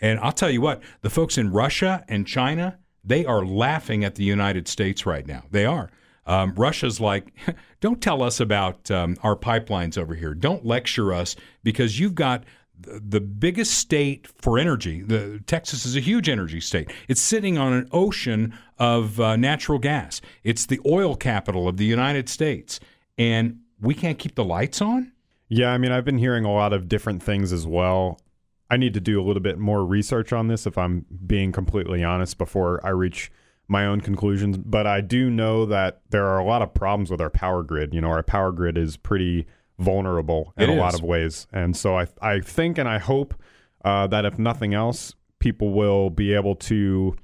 [0.00, 4.16] And I'll tell you what, the folks in Russia and China, they are laughing at
[4.16, 5.44] the United States right now.
[5.52, 5.88] They are.
[6.26, 7.32] Um, Russia's like,
[7.80, 10.34] don't tell us about um, our pipelines over here.
[10.34, 12.44] Don't lecture us because you've got
[12.80, 15.02] the biggest state for energy.
[15.02, 16.90] The Texas is a huge energy state.
[17.08, 20.20] It's sitting on an ocean of uh, natural gas.
[20.42, 22.80] It's the oil capital of the United States,
[23.16, 25.12] and we can't keep the lights on.
[25.48, 28.20] Yeah, I mean, I've been hearing a lot of different things as well.
[28.70, 32.02] I need to do a little bit more research on this if I'm being completely
[32.02, 33.30] honest before I reach
[33.68, 34.58] my own conclusions.
[34.58, 37.94] But I do know that there are a lot of problems with our power grid.
[37.94, 39.46] You know, our power grid is pretty
[39.78, 41.46] vulnerable in It a lot of ways.
[41.52, 43.34] And so I, I think and I hope
[43.84, 47.16] uh, that if nothing else, people will be able to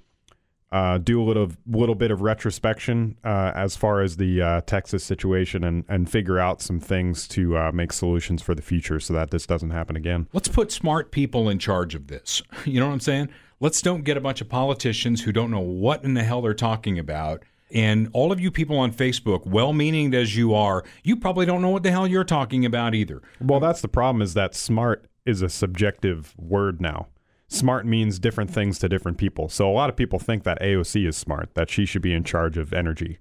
[0.71, 5.03] uh, do a little little bit of retrospection uh, as far as the uh, Texas
[5.03, 9.15] situation and and figure out some things to uh, make solutions for the future so
[9.15, 10.29] that this doesn't happen again.
[10.33, 12.43] Let's put smart people in charge of this.
[12.65, 13.29] You know what I'm saying?
[13.61, 16.55] Let's don't get a bunch of politicians who don't know what in the hell they're
[16.55, 17.43] talking about.
[17.75, 21.61] And all of you people on Facebook, well meaning as you are, you probably don't
[21.61, 23.21] know what the hell you're talking about either.
[23.41, 27.09] Well, that's the problem is that smart is a subjective word now.
[27.49, 29.49] Smart means different things to different people.
[29.49, 32.23] So a lot of people think that AOC is smart, that she should be in
[32.23, 33.19] charge of energy.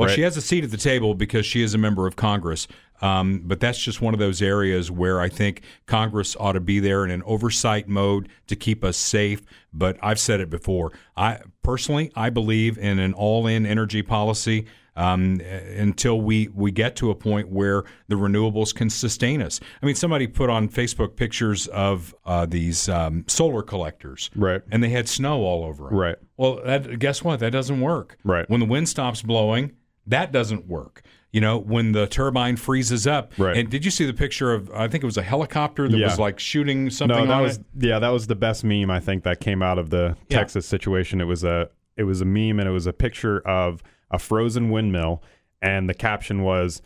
[0.00, 0.14] Well, Right.
[0.14, 2.66] she has a seat at the table because she is a member of Congress.
[3.02, 6.80] Um, but that's just one of those areas where I think Congress ought to be
[6.80, 9.42] there in an oversight mode to keep us safe.
[9.72, 10.92] But I've said it before.
[11.16, 17.10] I personally, I believe in an all-in energy policy um, until we we get to
[17.10, 19.60] a point where the renewables can sustain us.
[19.82, 24.60] I mean, somebody put on Facebook pictures of uh, these um, solar collectors, Right.
[24.70, 26.16] And they had snow all over them, Right.
[26.36, 27.40] Well, that, guess what?
[27.40, 28.48] That doesn't work, Right.
[28.50, 29.72] When the wind stops blowing,
[30.06, 31.02] that doesn't work.
[31.32, 33.32] You know, when the turbine freezes up.
[33.38, 33.56] Right.
[33.56, 34.68] And did you see the picture of?
[34.72, 36.06] I think it was a helicopter that Yeah.
[36.06, 37.64] was like shooting something no, that was it.
[37.78, 40.38] yeah, that was the best meme I think that came out of the Yeah.
[40.38, 41.20] Texas situation.
[41.20, 44.70] It was a it was a meme and it was a picture of a frozen
[44.70, 45.22] windmill
[45.62, 46.82] and the caption was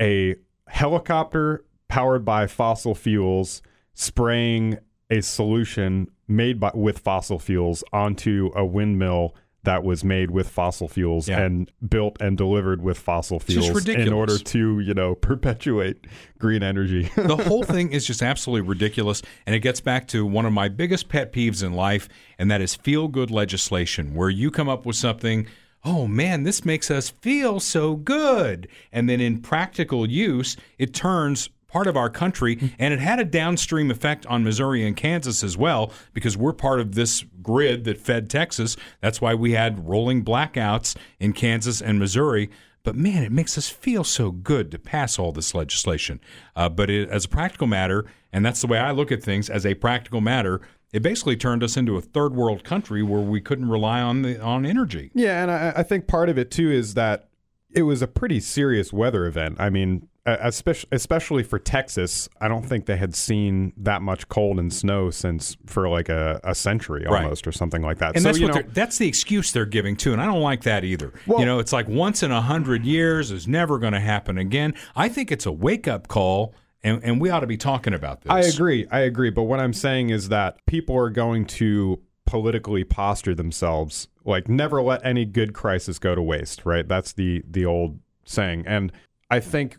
[0.00, 0.36] a
[0.68, 3.60] helicopter powered by fossil fuels
[3.94, 4.78] spraying
[5.10, 10.88] a solution made by with fossil fuels onto a windmill that was made with fossil
[10.88, 11.40] fuels Yeah.
[11.40, 16.06] and built and delivered with fossil fuels in order to, you know, perpetuate
[16.38, 17.10] green energy.
[17.16, 19.22] the whole thing is just absolutely ridiculous.
[19.46, 22.60] And it gets back to one of my biggest pet peeves in life, and that
[22.60, 25.46] is feel good legislation, where you come up with something,
[25.84, 28.68] oh man, this makes us feel so good.
[28.92, 33.24] And then in practical use, it turns part of our country, and it had a
[33.24, 37.98] downstream effect on Missouri and Kansas as well, because we're part of this grid that
[37.98, 38.76] fed Texas.
[39.00, 42.48] That's why we had rolling blackouts in Kansas and Missouri.
[42.84, 46.20] But man, it makes us feel so good to pass all this legislation.
[46.54, 49.50] Uh, but it, as a practical matter, and that's the way I look at things,
[49.50, 50.60] as a practical matter,
[50.92, 54.40] it basically turned us into a third world country where we couldn't rely on the
[54.40, 55.10] on energy.
[55.12, 57.28] Yeah, and I, I think part of it too is that
[57.74, 59.56] it was a pretty serious weather event.
[59.58, 64.58] I mean, especially especially for Texas, I don't think they had seen that much cold
[64.58, 67.22] and snow since for like a, a century Right.
[67.24, 68.14] almost or something like that.
[68.14, 70.40] And so that's you what know, that's the excuse they're giving too, and I don't
[70.40, 71.12] like that either.
[71.26, 74.38] Well- you know, it's like once in a hundred years is never going to happen
[74.38, 74.74] again.
[74.96, 78.22] I think it's a wake up call, and, and we ought to be talking about
[78.22, 78.30] this.
[78.32, 78.86] I agree.
[78.90, 79.30] I agree.
[79.30, 84.80] But what I'm saying is that people are going to politically posture themselves like never
[84.80, 86.88] let any good crisis go to waste, right?
[86.88, 88.64] That's the the old saying.
[88.66, 88.90] And
[89.30, 89.76] I think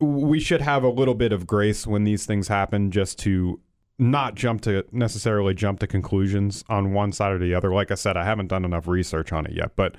[0.00, 3.60] we should have a little bit of grace when these things happen just to
[3.98, 7.72] not jump to necessarily jump to conclusions on one side or the other.
[7.72, 9.96] Like I said, I haven't done enough research on it yet, but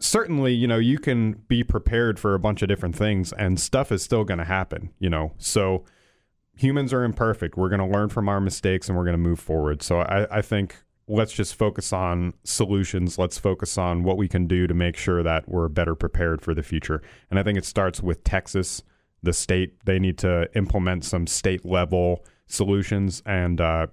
[0.00, 3.92] certainly, you know, you can be prepared for a bunch of different things and stuff
[3.92, 5.32] is still going to happen, you know.
[5.38, 5.84] So
[6.56, 7.56] humans are imperfect.
[7.56, 9.82] We're going to learn from our mistakes and we're going to move forward.
[9.82, 13.18] So I, I think let's just focus on solutions.
[13.18, 16.54] Let's focus on what we can do to make sure that we're better prepared for
[16.54, 17.02] the future.
[17.30, 18.82] And I think it starts with Texas,
[19.22, 19.84] the state.
[19.84, 23.88] They need to implement some state level solutions and, uh,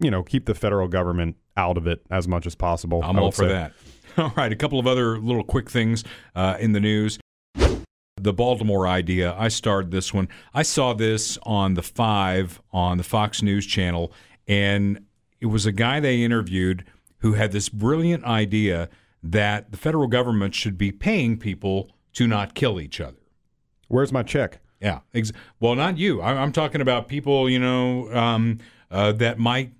[0.00, 3.02] you know, keep the federal government out of it as much as possible.
[3.02, 3.48] I'm all for say.
[3.48, 3.72] that.
[4.16, 6.02] All right, a couple of other little quick things
[6.34, 7.20] uh, in the news.
[7.54, 9.32] The Baltimore idea.
[9.38, 10.28] I started this one.
[10.52, 14.12] I saw this on the Five on the Fox News channel,
[14.48, 15.04] and
[15.40, 16.84] it was a guy they interviewed
[17.18, 18.88] who had this brilliant idea
[19.22, 23.18] that the federal government should be paying people to not kill each other.
[23.88, 24.60] Where's my check?
[24.80, 25.00] Yeah.
[25.14, 26.20] Ex- well, not you.
[26.20, 28.58] I- am talking about people, you know, um,
[28.90, 29.72] uh, that might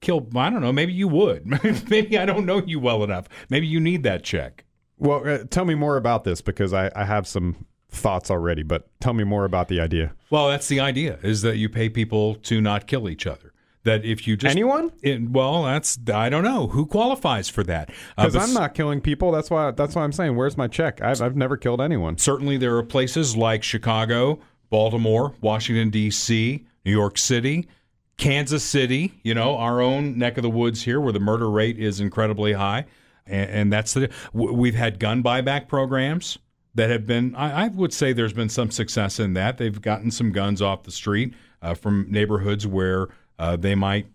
[0.00, 0.26] kill.
[0.34, 0.72] I don't know.
[0.72, 1.46] Maybe you would.
[1.90, 3.28] maybe I don't know you well enough.
[3.48, 4.64] Maybe you need that check.
[4.98, 8.62] Well, uh, tell me more about this because I, I have some thoughts already.
[8.62, 10.14] But tell me more about the idea.
[10.30, 13.52] Well, that's the idea: is that you pay people to not kill each other.
[13.84, 17.90] That if you just anyone, it, well, that's I don't know who qualifies for that
[18.16, 19.30] because uh, I'm not killing people.
[19.30, 21.02] That's why that's why I'm saying, where's my check?
[21.02, 22.16] I've I've never killed anyone.
[22.16, 27.68] Certainly, there are places like Chicago, Baltimore, Washington D.C., New York City
[28.16, 31.78] Kansas City, you know, our own neck of the woods here, where the murder rate
[31.78, 32.86] is incredibly high,
[33.26, 36.38] and, and that's the we've had gun buyback programs
[36.74, 37.34] that have been.
[37.34, 39.58] I, I, would say there's been some success in that.
[39.58, 44.06] They've gotten some guns off the street uh, from neighborhoods where uh, they might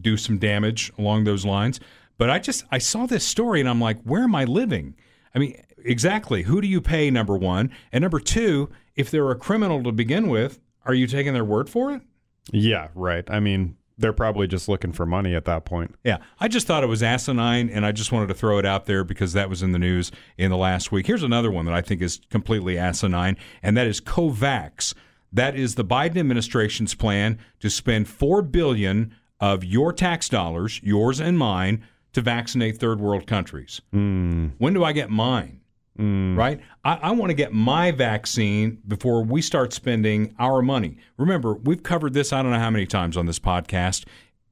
[0.00, 1.80] do some damage along those lines.
[2.16, 4.94] But I just I saw this story and I'm like, where am I living?
[5.34, 6.42] I mean, exactly.
[6.42, 7.10] Who do you pay?
[7.10, 11.34] Number one, and number two, if they're a criminal to begin with, are you taking
[11.34, 12.02] their word for it?
[12.50, 13.28] Yeah, right.
[13.30, 15.94] I mean, they're probably just looking for money at that point.
[16.04, 16.18] Yeah.
[16.38, 19.04] I just thought it was asinine, and I just wanted to throw it out there
[19.04, 21.06] because that was in the news in the last week.
[21.06, 24.94] Here's another one that I think is completely asinine, and that is COVAX.
[25.32, 31.20] That is the Biden administration's plan to spend 4 billion of your tax dollars, yours
[31.20, 33.80] and mine, to vaccinate third world countries.
[33.94, 34.52] Mm.
[34.58, 35.60] When do I get mine?
[35.98, 36.36] Mm.
[36.36, 36.60] Right?
[36.84, 40.96] I, I want to get my vaccine before we start spending our money.
[41.16, 44.04] Remember, we've covered this I don't know how many times on this podcast.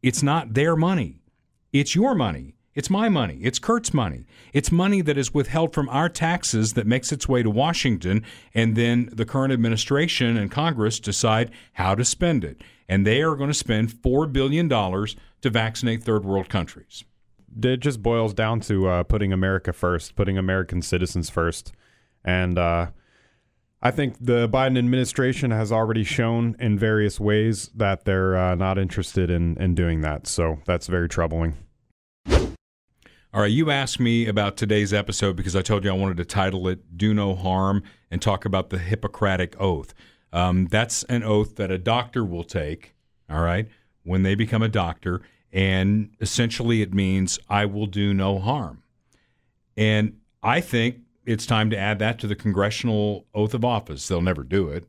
[0.02, 1.20] It's not their money,
[1.72, 2.55] it's your money.
[2.76, 3.40] It's my money.
[3.42, 4.26] It's Kurt's money.
[4.52, 8.22] It's money that is withheld from our taxes that makes its way to Washington,
[8.54, 12.62] and then the current administration and Congress decide how to spend it.
[12.88, 17.02] And they are going to spend $4 billion to vaccinate third world countries
[17.62, 21.72] it just boils down to uh, putting America first, putting American citizens first,
[22.24, 22.88] and uh,
[23.82, 28.78] I think the Biden administration has already shown in various ways that they're uh, not
[28.78, 30.26] interested in in doing that.
[30.26, 31.56] So that's very troubling.
[33.36, 36.24] All right, you asked me about today's episode because I told you I wanted to
[36.24, 39.92] title it "Do No Harm" and talk about the Hippocratic Oath.
[40.32, 42.94] Um, that's an oath that a doctor will take.
[43.28, 43.68] All right,
[44.04, 45.20] when they become a doctor
[45.52, 48.82] and essentially, it means I will do no harm.
[49.76, 54.08] And I think it's time to add that to the congressional oath of office.
[54.08, 54.86] They'll never do it,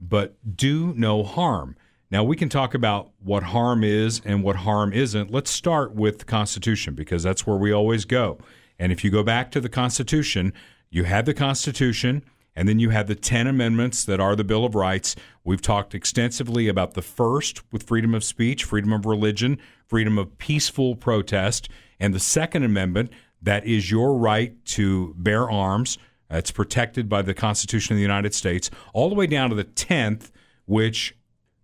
[0.00, 1.76] but do no harm.
[2.14, 5.32] Now, we can talk about what harm is and what harm isn't.
[5.32, 8.38] Let's start with the Constitution because that's where we always go.
[8.78, 10.52] And if you go back to the Constitution,
[10.90, 12.22] you had the Constitution,
[12.54, 15.16] and then you have the 10 amendments that are the Bill of Rights.
[15.42, 20.38] We've talked extensively about the first with freedom of speech, freedom of religion, freedom of
[20.38, 23.10] peaceful protest, and the Second Amendment,
[23.42, 25.98] that is your right to bear arms.
[26.30, 29.64] It's protected by the Constitution of the United States, all the way down to the
[29.64, 30.30] 10th,
[30.66, 31.16] which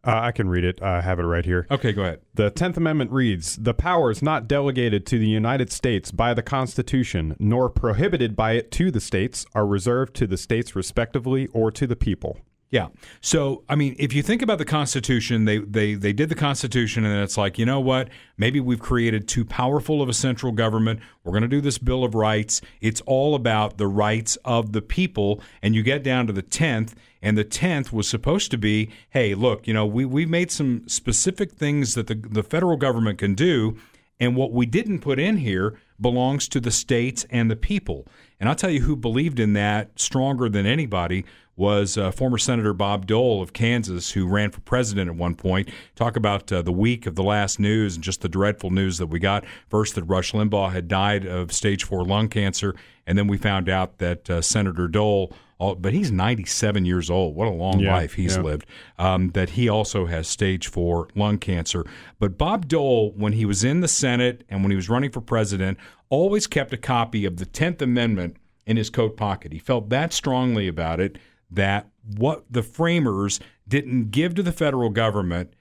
[0.02, 0.80] uh, I can read it.
[0.82, 1.66] I have it right here.
[1.70, 2.20] Okay, go ahead.
[2.34, 7.36] The 10th Amendment reads The powers not delegated to the United States by the Constitution,
[7.38, 11.86] nor prohibited by it to the states, are reserved to the states respectively or to
[11.86, 12.38] the people.
[12.70, 12.88] Yeah.
[13.20, 17.04] So, I mean, if you think about the Constitution, they, they, they did the Constitution,
[17.04, 18.10] and it's like, you know what?
[18.38, 21.00] Maybe we've created too powerful of a central government.
[21.24, 22.60] We're going to do this Bill of Rights.
[22.80, 25.40] It's all about the rights of the people.
[25.62, 29.34] And you get down to the 10th, and the 10th was supposed to be hey,
[29.34, 33.34] look, you know, we, we've made some specific things that the, the federal government can
[33.34, 33.76] do.
[34.22, 38.06] And what we didn't put in here belongs to the states and the people.
[38.38, 41.24] And I'll tell you who believed in that stronger than anybody
[41.56, 45.68] was uh, former Senator Bob Dole of Kansas, who ran for president at one point.
[45.94, 49.08] Talk about uh, the week of the last news and just the dreadful news that
[49.08, 49.44] we got.
[49.68, 52.74] First, that Rush Limbaugh had died of stage four lung cancer,
[53.06, 57.36] and then we found out that uh, Senator Dole all, but he's 97 years old.
[57.36, 58.42] What a long Yeah, life he's yeah.
[58.42, 58.66] lived.
[58.98, 61.84] Um, that he also has stage four lung cancer.
[62.18, 65.20] But Bob Dole, when he was in the Senate and when he was running for
[65.20, 65.78] president,
[66.08, 69.52] always kept a copy of the 10th Amendment in his coat pocket.
[69.52, 71.18] He felt that strongly about it
[71.50, 75.52] that what the framers didn't give to the federal government,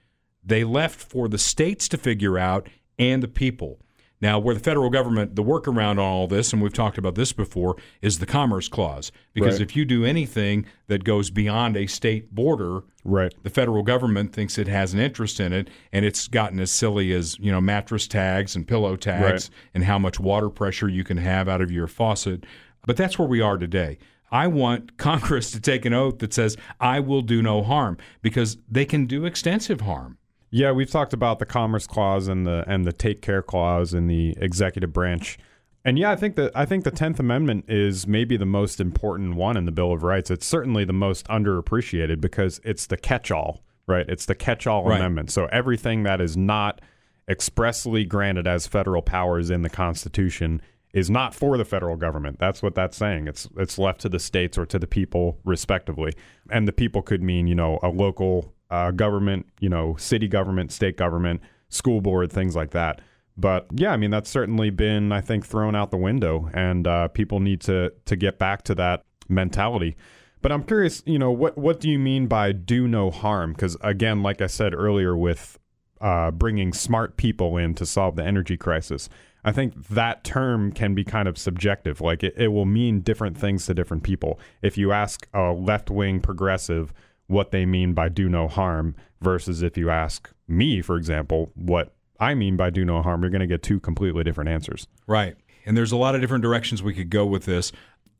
[0.42, 2.68] they left for the states to figure out
[2.98, 3.80] and the people.
[4.20, 7.32] Now, where the federal government, the workaround on all this, and we've talked about this
[7.32, 9.10] before, is the Commerce Clause.
[9.32, 9.62] Because Right.
[9.62, 13.32] if you do anything that goes beyond a state border, Right.
[13.42, 17.12] the federal government thinks it has an interest in it, and it's gotten as silly
[17.12, 19.50] as you know mattress tags and pillow tags Right.
[19.74, 22.44] and how much water pressure you can have out of your faucet.
[22.86, 23.98] But that's where we are today.
[24.30, 28.58] I want Congress to take an oath that says, I will do no harm, because
[28.70, 30.18] they can do extensive harm.
[30.50, 34.06] Yeah, we've talked about the Commerce Clause and the and the Take Care Clause in
[34.08, 35.38] the executive branch.
[35.84, 39.36] And yeah, I think that I think the Tenth Amendment is maybe the most important
[39.36, 40.30] one in the Bill of Rights.
[40.30, 44.04] It's certainly the most underappreciated because it's the catch-all, right?
[44.08, 44.98] It's the catch-all Right.
[44.98, 45.30] amendment.
[45.30, 46.80] So everything that is not
[47.28, 50.60] expressly granted as federal powers in the Constitution
[50.92, 52.40] is not for the federal government.
[52.40, 53.28] That's what that's saying.
[53.28, 56.12] It's it's left to the states or to the people respectively.
[56.50, 60.72] And the people could mean, you know, a local uh, government, you know, city government,
[60.72, 63.00] state government, school board, things like that.
[63.36, 67.08] But yeah, I mean that's certainly been, I think, thrown out the window, and uh,
[67.08, 69.96] people need to to get back to that mentality.
[70.42, 73.52] But I'm curious, you know, what what do you mean by do no harm?
[73.52, 75.58] Because again, like I said earlier, with
[76.00, 79.08] uh, bringing smart people in to solve the energy crisis.
[79.42, 82.00] I think that term can be kind of subjective.
[82.00, 84.38] Like it, it will mean different things to different people.
[84.62, 86.92] If you ask a left wing progressive
[87.30, 91.94] what they mean by do no harm versus if you ask me, for example, what
[92.18, 94.88] I mean by do no harm, you're going to get two completely different answers.
[95.06, 95.36] Right.
[95.64, 97.70] And there's a lot of different directions we could go with this.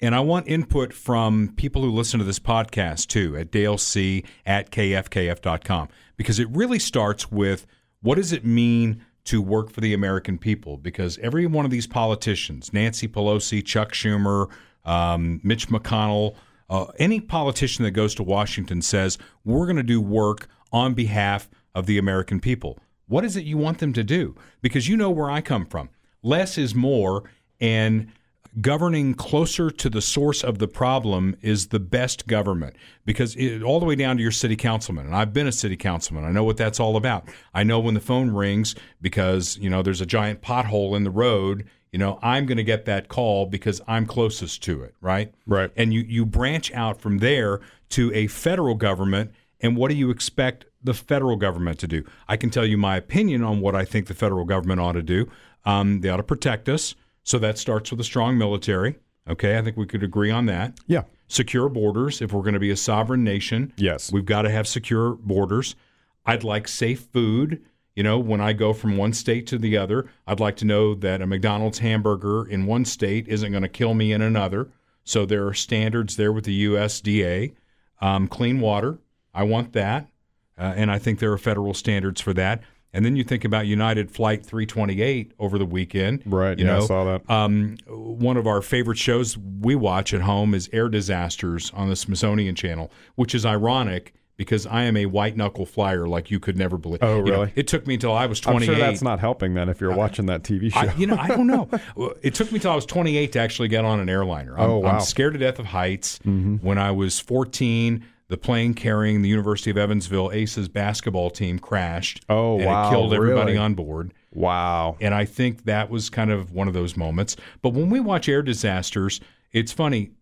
[0.00, 4.70] And I want input from people who listen to this podcast too at dalec at
[4.70, 7.66] kfkf.com because it really starts with
[8.00, 10.76] what does it mean to work for the American people?
[10.78, 14.48] Because every one of these politicians, Nancy Pelosi, Chuck Schumer,
[14.84, 16.36] um, Mitch McConnell,
[16.70, 21.50] uh, any politician that goes to Washington says, we're going to do work on behalf
[21.74, 22.78] of the American people.
[23.08, 24.36] What is it you want them to do?
[24.62, 25.90] Because you know where I come from.
[26.22, 27.24] Less is more,
[27.60, 28.12] and
[28.60, 33.78] governing closer to the source of the problem is the best government because it, all
[33.78, 36.42] the way down to your city councilman and I've been a city councilman I know
[36.42, 40.06] what that's all about I know when the phone rings because you know there's a
[40.06, 44.06] giant pothole in the road you know I'm going to get that call because I'm
[44.06, 45.70] closest to it right Right.
[45.76, 47.60] and you you branch out from there
[47.90, 52.36] to a federal government and what do you expect the federal government to do I
[52.36, 55.28] can tell you my opinion on what I think the federal government ought to do
[55.64, 58.96] um, they ought to protect us so that starts with a strong military.
[59.28, 60.78] Okay, I think we could agree on that.
[60.86, 61.02] Yeah.
[61.28, 62.22] Secure borders.
[62.22, 64.10] If we're going to be a sovereign nation, Yes.
[64.10, 65.76] we've got to have secure borders.
[66.24, 67.62] I'd like safe food.
[67.96, 70.94] You know, when I go from one state to the other, I'd like to know
[70.94, 74.68] that a McDonald's hamburger in one state isn't going to kill me in another.
[75.04, 77.54] So there are standards there with the USDA.
[78.00, 78.98] Um, clean water.
[79.34, 80.08] I want that.
[80.56, 82.62] Uh, and I think there are federal standards for that.
[82.92, 86.22] And then you think about United Flight 328 over the weekend.
[86.26, 87.30] Right, You yeah, I know, saw that.
[87.30, 91.96] Um, one of our favorite shows we watch at home is Air Disasters on the
[91.96, 96.56] Smithsonian Channel, which is ironic because I am a white knuckle flyer like you could
[96.56, 97.00] never believe.
[97.02, 97.52] Oh, You know, really?
[97.56, 98.66] it took me until I was I'm 28.
[98.66, 100.80] sure that's not helping then if you're watching that TV show.
[100.80, 101.68] I, you know, I don't know.
[102.22, 104.58] It took me till I was 28 to actually get on an airliner.
[104.58, 104.88] I'm, Oh, wow.
[104.88, 104.96] Mm-hmm.
[104.96, 106.18] I'm scared to death of heights.
[106.24, 112.24] When I was 14, the plane carrying the University of Evansville Aces basketball team crashed.
[112.30, 113.58] Oh, and wow, It killed everybody really?
[113.58, 114.14] on board.
[114.32, 114.96] wow.
[115.02, 117.36] And I think that was kind of one of those moments.
[117.60, 119.20] But when we watch air disasters,
[119.52, 120.12] it's funny.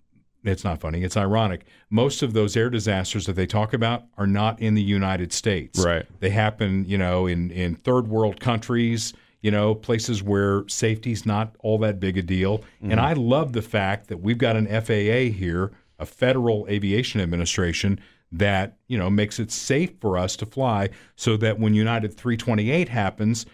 [0.49, 1.03] It's not funny.
[1.03, 1.67] It's ironic.
[1.91, 5.85] Most of those air disasters that they talk about are not in the United States.
[5.85, 6.07] Right.
[6.21, 11.55] They happen, you know, in, in third world countries, you know, places where safety's not
[11.61, 12.63] all that big a deal.
[12.83, 18.01] And I love the fact that we've got an FAA here, a Federal Aviation Administration,
[18.33, 22.89] that, you know, makes it safe for us to fly so that when United 328
[22.89, 23.47] happens,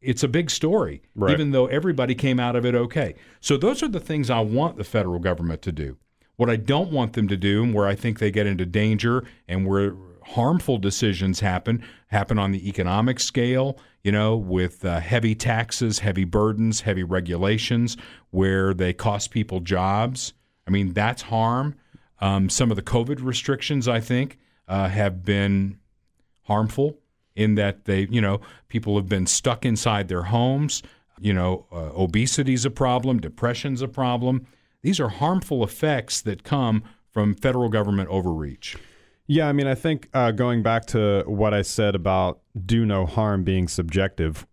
[0.00, 1.32] it's a big story, Right.
[1.32, 3.14] even though everybody came out of it okay.
[3.40, 5.96] So those are the things I want the federal government to do.
[6.38, 9.24] What I don't want them to do, and where I think they get into danger
[9.48, 15.34] and where harmful decisions happen, happen on the economic scale, you know, with uh, heavy
[15.34, 17.96] taxes, heavy burdens, heavy regulations,
[18.30, 20.32] where they cost people jobs.
[20.64, 21.74] I mean, that's harm.
[22.20, 25.80] Um, some of the COVID restrictions, I think, uh, have been
[26.42, 27.00] harmful
[27.34, 30.84] in that they, you know, people have been stuck inside their homes.
[31.18, 34.46] You know, uh, obesity's a problem, depression's a problem.
[34.88, 38.74] These are harmful effects that come from federal government overreach?
[39.26, 43.04] Yeah, I mean, I think uh, going back to what I said about do no
[43.04, 44.46] harm being subjective,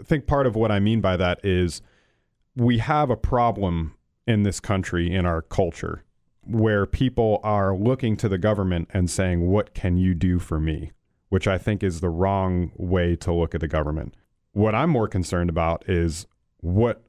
[0.00, 1.82] I think part of what I mean by that is
[2.56, 3.96] we have a problem
[4.26, 6.04] in this country, in our culture,
[6.42, 10.92] where people are looking to the government and saying, What can you do for me?
[11.28, 14.14] Which I think is the wrong way to look at the government.
[14.52, 16.26] What I'm more concerned about is
[16.60, 17.04] what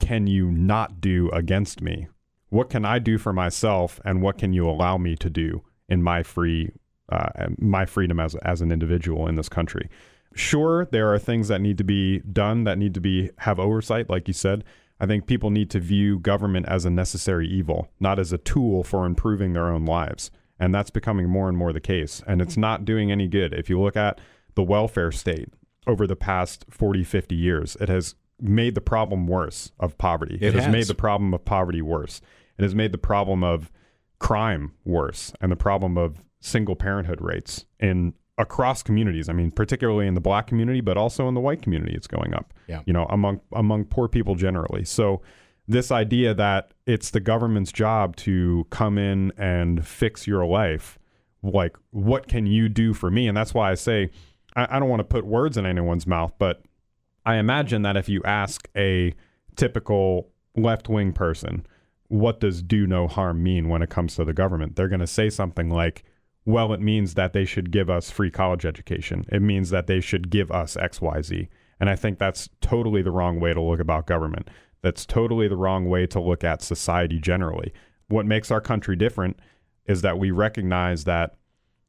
[0.00, 2.08] can you not do against me?
[2.48, 6.02] What can I do for myself, and what can you allow me to do in
[6.02, 6.70] my free,
[7.08, 9.88] uh, my freedom as as an individual in this country?
[10.34, 14.10] Sure, there are things that need to be done that need to be have oversight,
[14.10, 14.64] like you said.
[14.98, 18.82] I think people need to view government as a necessary evil, not as a tool
[18.82, 20.30] for improving their own lives.
[20.58, 22.22] And that's becoming more and more the case.
[22.26, 23.52] And it's not doing any good.
[23.52, 24.20] If you look at
[24.54, 25.50] the welfare state
[25.86, 30.36] over the past 40, 50 years, it has made the problem worse of poverty.
[30.36, 30.64] It, it has.
[30.64, 32.20] has made the problem of poverty worse.
[32.58, 33.70] It has made the problem of
[34.18, 39.28] crime worse and the problem of single parenthood rates in across communities.
[39.28, 42.34] I mean, particularly in the black community, but also in the white community, it's going
[42.34, 42.52] up.
[42.66, 42.82] Yeah.
[42.86, 44.84] You know, among among poor people generally.
[44.84, 45.22] So
[45.68, 50.98] this idea that it's the government's job to come in and fix your life,
[51.42, 53.26] like what can you do for me?
[53.26, 54.10] And that's why I say
[54.54, 56.62] I, I don't want to put words in anyone's mouth, but
[57.26, 59.12] I imagine that if you ask a
[59.56, 61.66] typical left wing person,
[62.06, 64.76] what does do no harm mean when it comes to the government?
[64.76, 66.04] They're going to say something like,
[66.44, 69.26] well, it means that they should give us free college education.
[69.32, 71.48] It means that they should give us XYZ.
[71.80, 74.48] And I think that's totally the wrong way to look about government.
[74.82, 77.72] That's totally the wrong way to look at society generally.
[78.06, 79.40] What makes our country different
[79.86, 81.34] is that we recognize that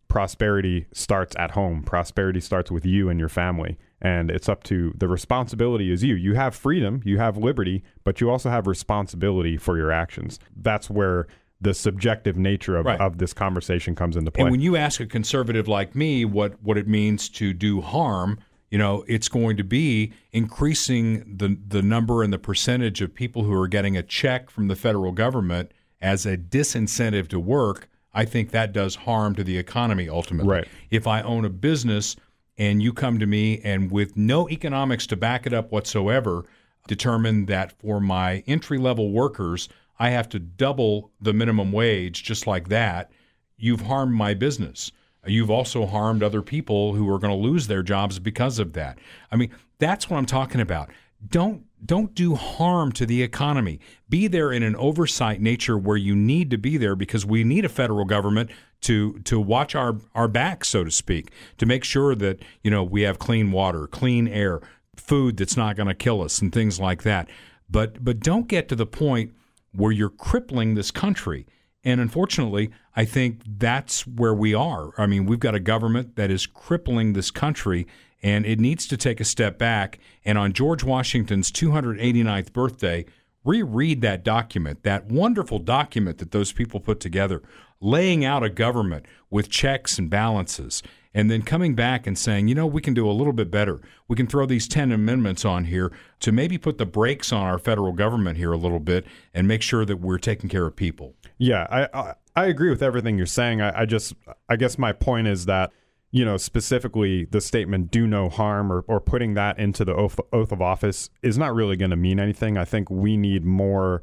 [0.08, 1.84] prosperity starts at home.
[1.84, 3.78] Prosperity starts with you and your family.
[4.02, 6.16] And it's up to the responsibility is you.
[6.16, 10.39] You have freedom, you have liberty, but you also have responsibility for your actions.
[10.56, 11.28] That's where
[11.60, 13.02] the subjective nature of, Right.
[13.02, 14.43] of this conversation comes into play.
[14.43, 18.38] And when you ask a conservative like me what, what it means to do harm,
[18.70, 23.43] you know, it's going to be increasing the the number and the percentage of people
[23.43, 25.72] who are getting a check from the federal government
[26.02, 27.89] as a disincentive to work.
[28.14, 30.52] I think that does harm to the economy ultimately.
[30.52, 30.68] Right.
[30.91, 32.16] If I own a business
[32.58, 36.45] and you come to me and with no economics to back it up whatsoever,
[36.88, 42.47] determine that for my entry level workers, I have to double the minimum wage just
[42.47, 43.12] like that,
[43.58, 44.91] you've harmed my business.
[45.26, 48.97] You've also harmed other people who are going to lose their jobs because of that.
[49.32, 50.89] I mean, that's what I'm talking about.
[51.28, 53.80] Don't don't do harm to the economy.
[54.10, 57.66] Be there in an oversight nature where you need to be there because we need
[57.66, 58.50] a federal government
[58.82, 62.84] to to watch our our back, so to speak, to make sure that you know
[62.84, 64.62] we have clean water, clean air,
[64.96, 67.30] food that's not going to kill us, and things like that.
[67.70, 69.34] But but don't get to the point
[69.72, 71.46] where you're crippling this country.
[71.84, 74.92] And unfortunately, I think that's where we are.
[74.98, 77.88] I mean, we've got a government that is crippling this country,
[78.22, 80.00] and it needs to take a step back.
[80.26, 83.06] And on George Washington's 289th birthday,
[83.46, 87.42] reread that document, that wonderful document that those people put together,
[87.80, 92.56] laying out a government with checks and balances, and then coming back and saying, you
[92.56, 93.80] know, we can do a little bit better.
[94.08, 97.58] We can throw these 10 amendments on here to maybe put the brakes on our
[97.58, 101.16] federal government here a little bit and make sure that we're taking care of people.
[101.38, 103.62] Yeah, I, I I agree with everything you're saying.
[103.62, 104.14] I, I just
[104.50, 105.72] I guess my point is that
[106.12, 110.20] you know specifically the statement "do no harm" or or putting that into the oath,
[110.34, 112.58] oath of office is not really going to mean anything.
[112.58, 114.02] I think we need more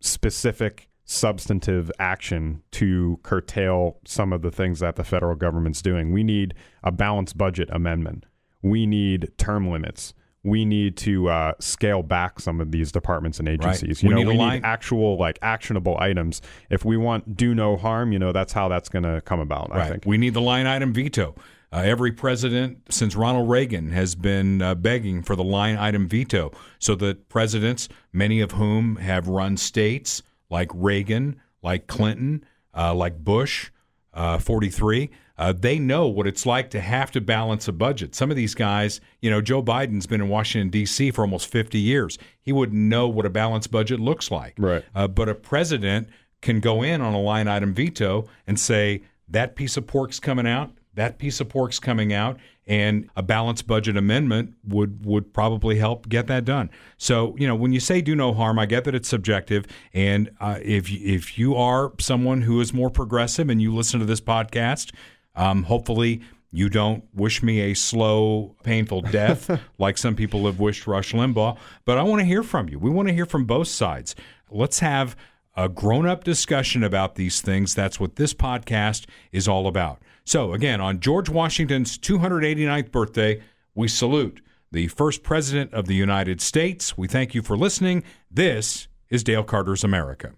[0.00, 6.12] specific substantive action to curtail some of the things that the federal government's doing.
[6.12, 8.24] We need a balanced budget amendment.
[8.62, 10.14] We need term limits.
[10.44, 14.02] We need to uh, scale back some of these departments and agencies.
[14.02, 16.42] You We know, need we line- need actual like actionable items.
[16.70, 19.70] If we want do no harm, you know, that's how that's going to come about.
[19.72, 20.04] I think.
[20.06, 21.34] We need the line item veto.
[21.72, 26.52] Uh, every president since Ronald Reagan has been uh, begging for the line item veto
[26.78, 32.44] so that presidents, many of whom have run states like Reagan, like Clinton,
[32.76, 33.70] uh, like Bush,
[34.12, 38.14] uh, 43, uh, they know what it's like to have to balance a budget.
[38.14, 41.10] Some of these guys, you know, Joe Biden's been in Washington, D.C.
[41.10, 42.18] for almost 50 years.
[42.40, 44.54] He wouldn't know what a balanced budget looks like.
[44.58, 44.84] Right.
[44.94, 46.08] Uh, but a president
[46.40, 50.46] can go in on a line item veto and say, that piece of pork's coming
[50.46, 55.76] out, that piece of pork's coming out, and a balanced budget amendment would would probably
[55.76, 56.70] help get that done.
[56.96, 60.30] So you know, when you say do no harm, I get that it's subjective, and
[60.40, 64.20] uh, if if you are someone who is more progressive and you listen to this
[64.20, 64.92] podcast,
[65.34, 66.22] um, hopefully.
[66.50, 71.58] You don't wish me a slow, painful death like some people have wished Rush Limbaugh,
[71.84, 72.78] but I want to hear from you.
[72.78, 74.14] We want to hear from both sides.
[74.52, 75.16] Let's have
[75.56, 77.74] a grown up discussion about these things.
[77.74, 80.00] That's what this podcast is all about.
[80.24, 83.42] So, again, on George Washington's 289th birthday,
[83.74, 84.40] we salute
[84.72, 86.96] the first president of the United States.
[86.96, 88.02] We thank you for listening.
[88.30, 90.32] This is Dale Carter's America.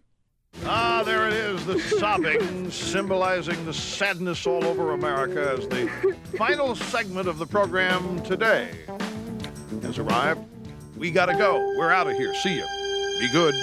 [0.65, 0.86] Ah, there it is,
[1.67, 5.89] the sobbing, symbolizing the sadness all over America as the
[6.37, 8.71] final segment of the program today
[9.83, 10.41] has arrived.
[10.97, 11.59] We gotta go.
[11.77, 12.35] We're out of here.
[12.35, 12.67] See you.
[13.21, 13.55] Be good.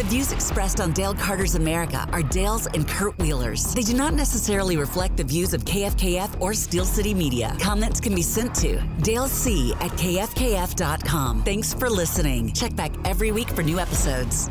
[0.00, 3.74] The views expressed on Dale Carter's America are Dale's and Kurt Wheeler's.
[3.74, 7.54] They do not necessarily reflect the views of KFKF or Steel City Media.
[7.60, 11.44] Comments can be sent to Dale C at kfkf.com.
[11.44, 12.50] Thanks for listening.
[12.54, 14.48] Check back every week for new episodes.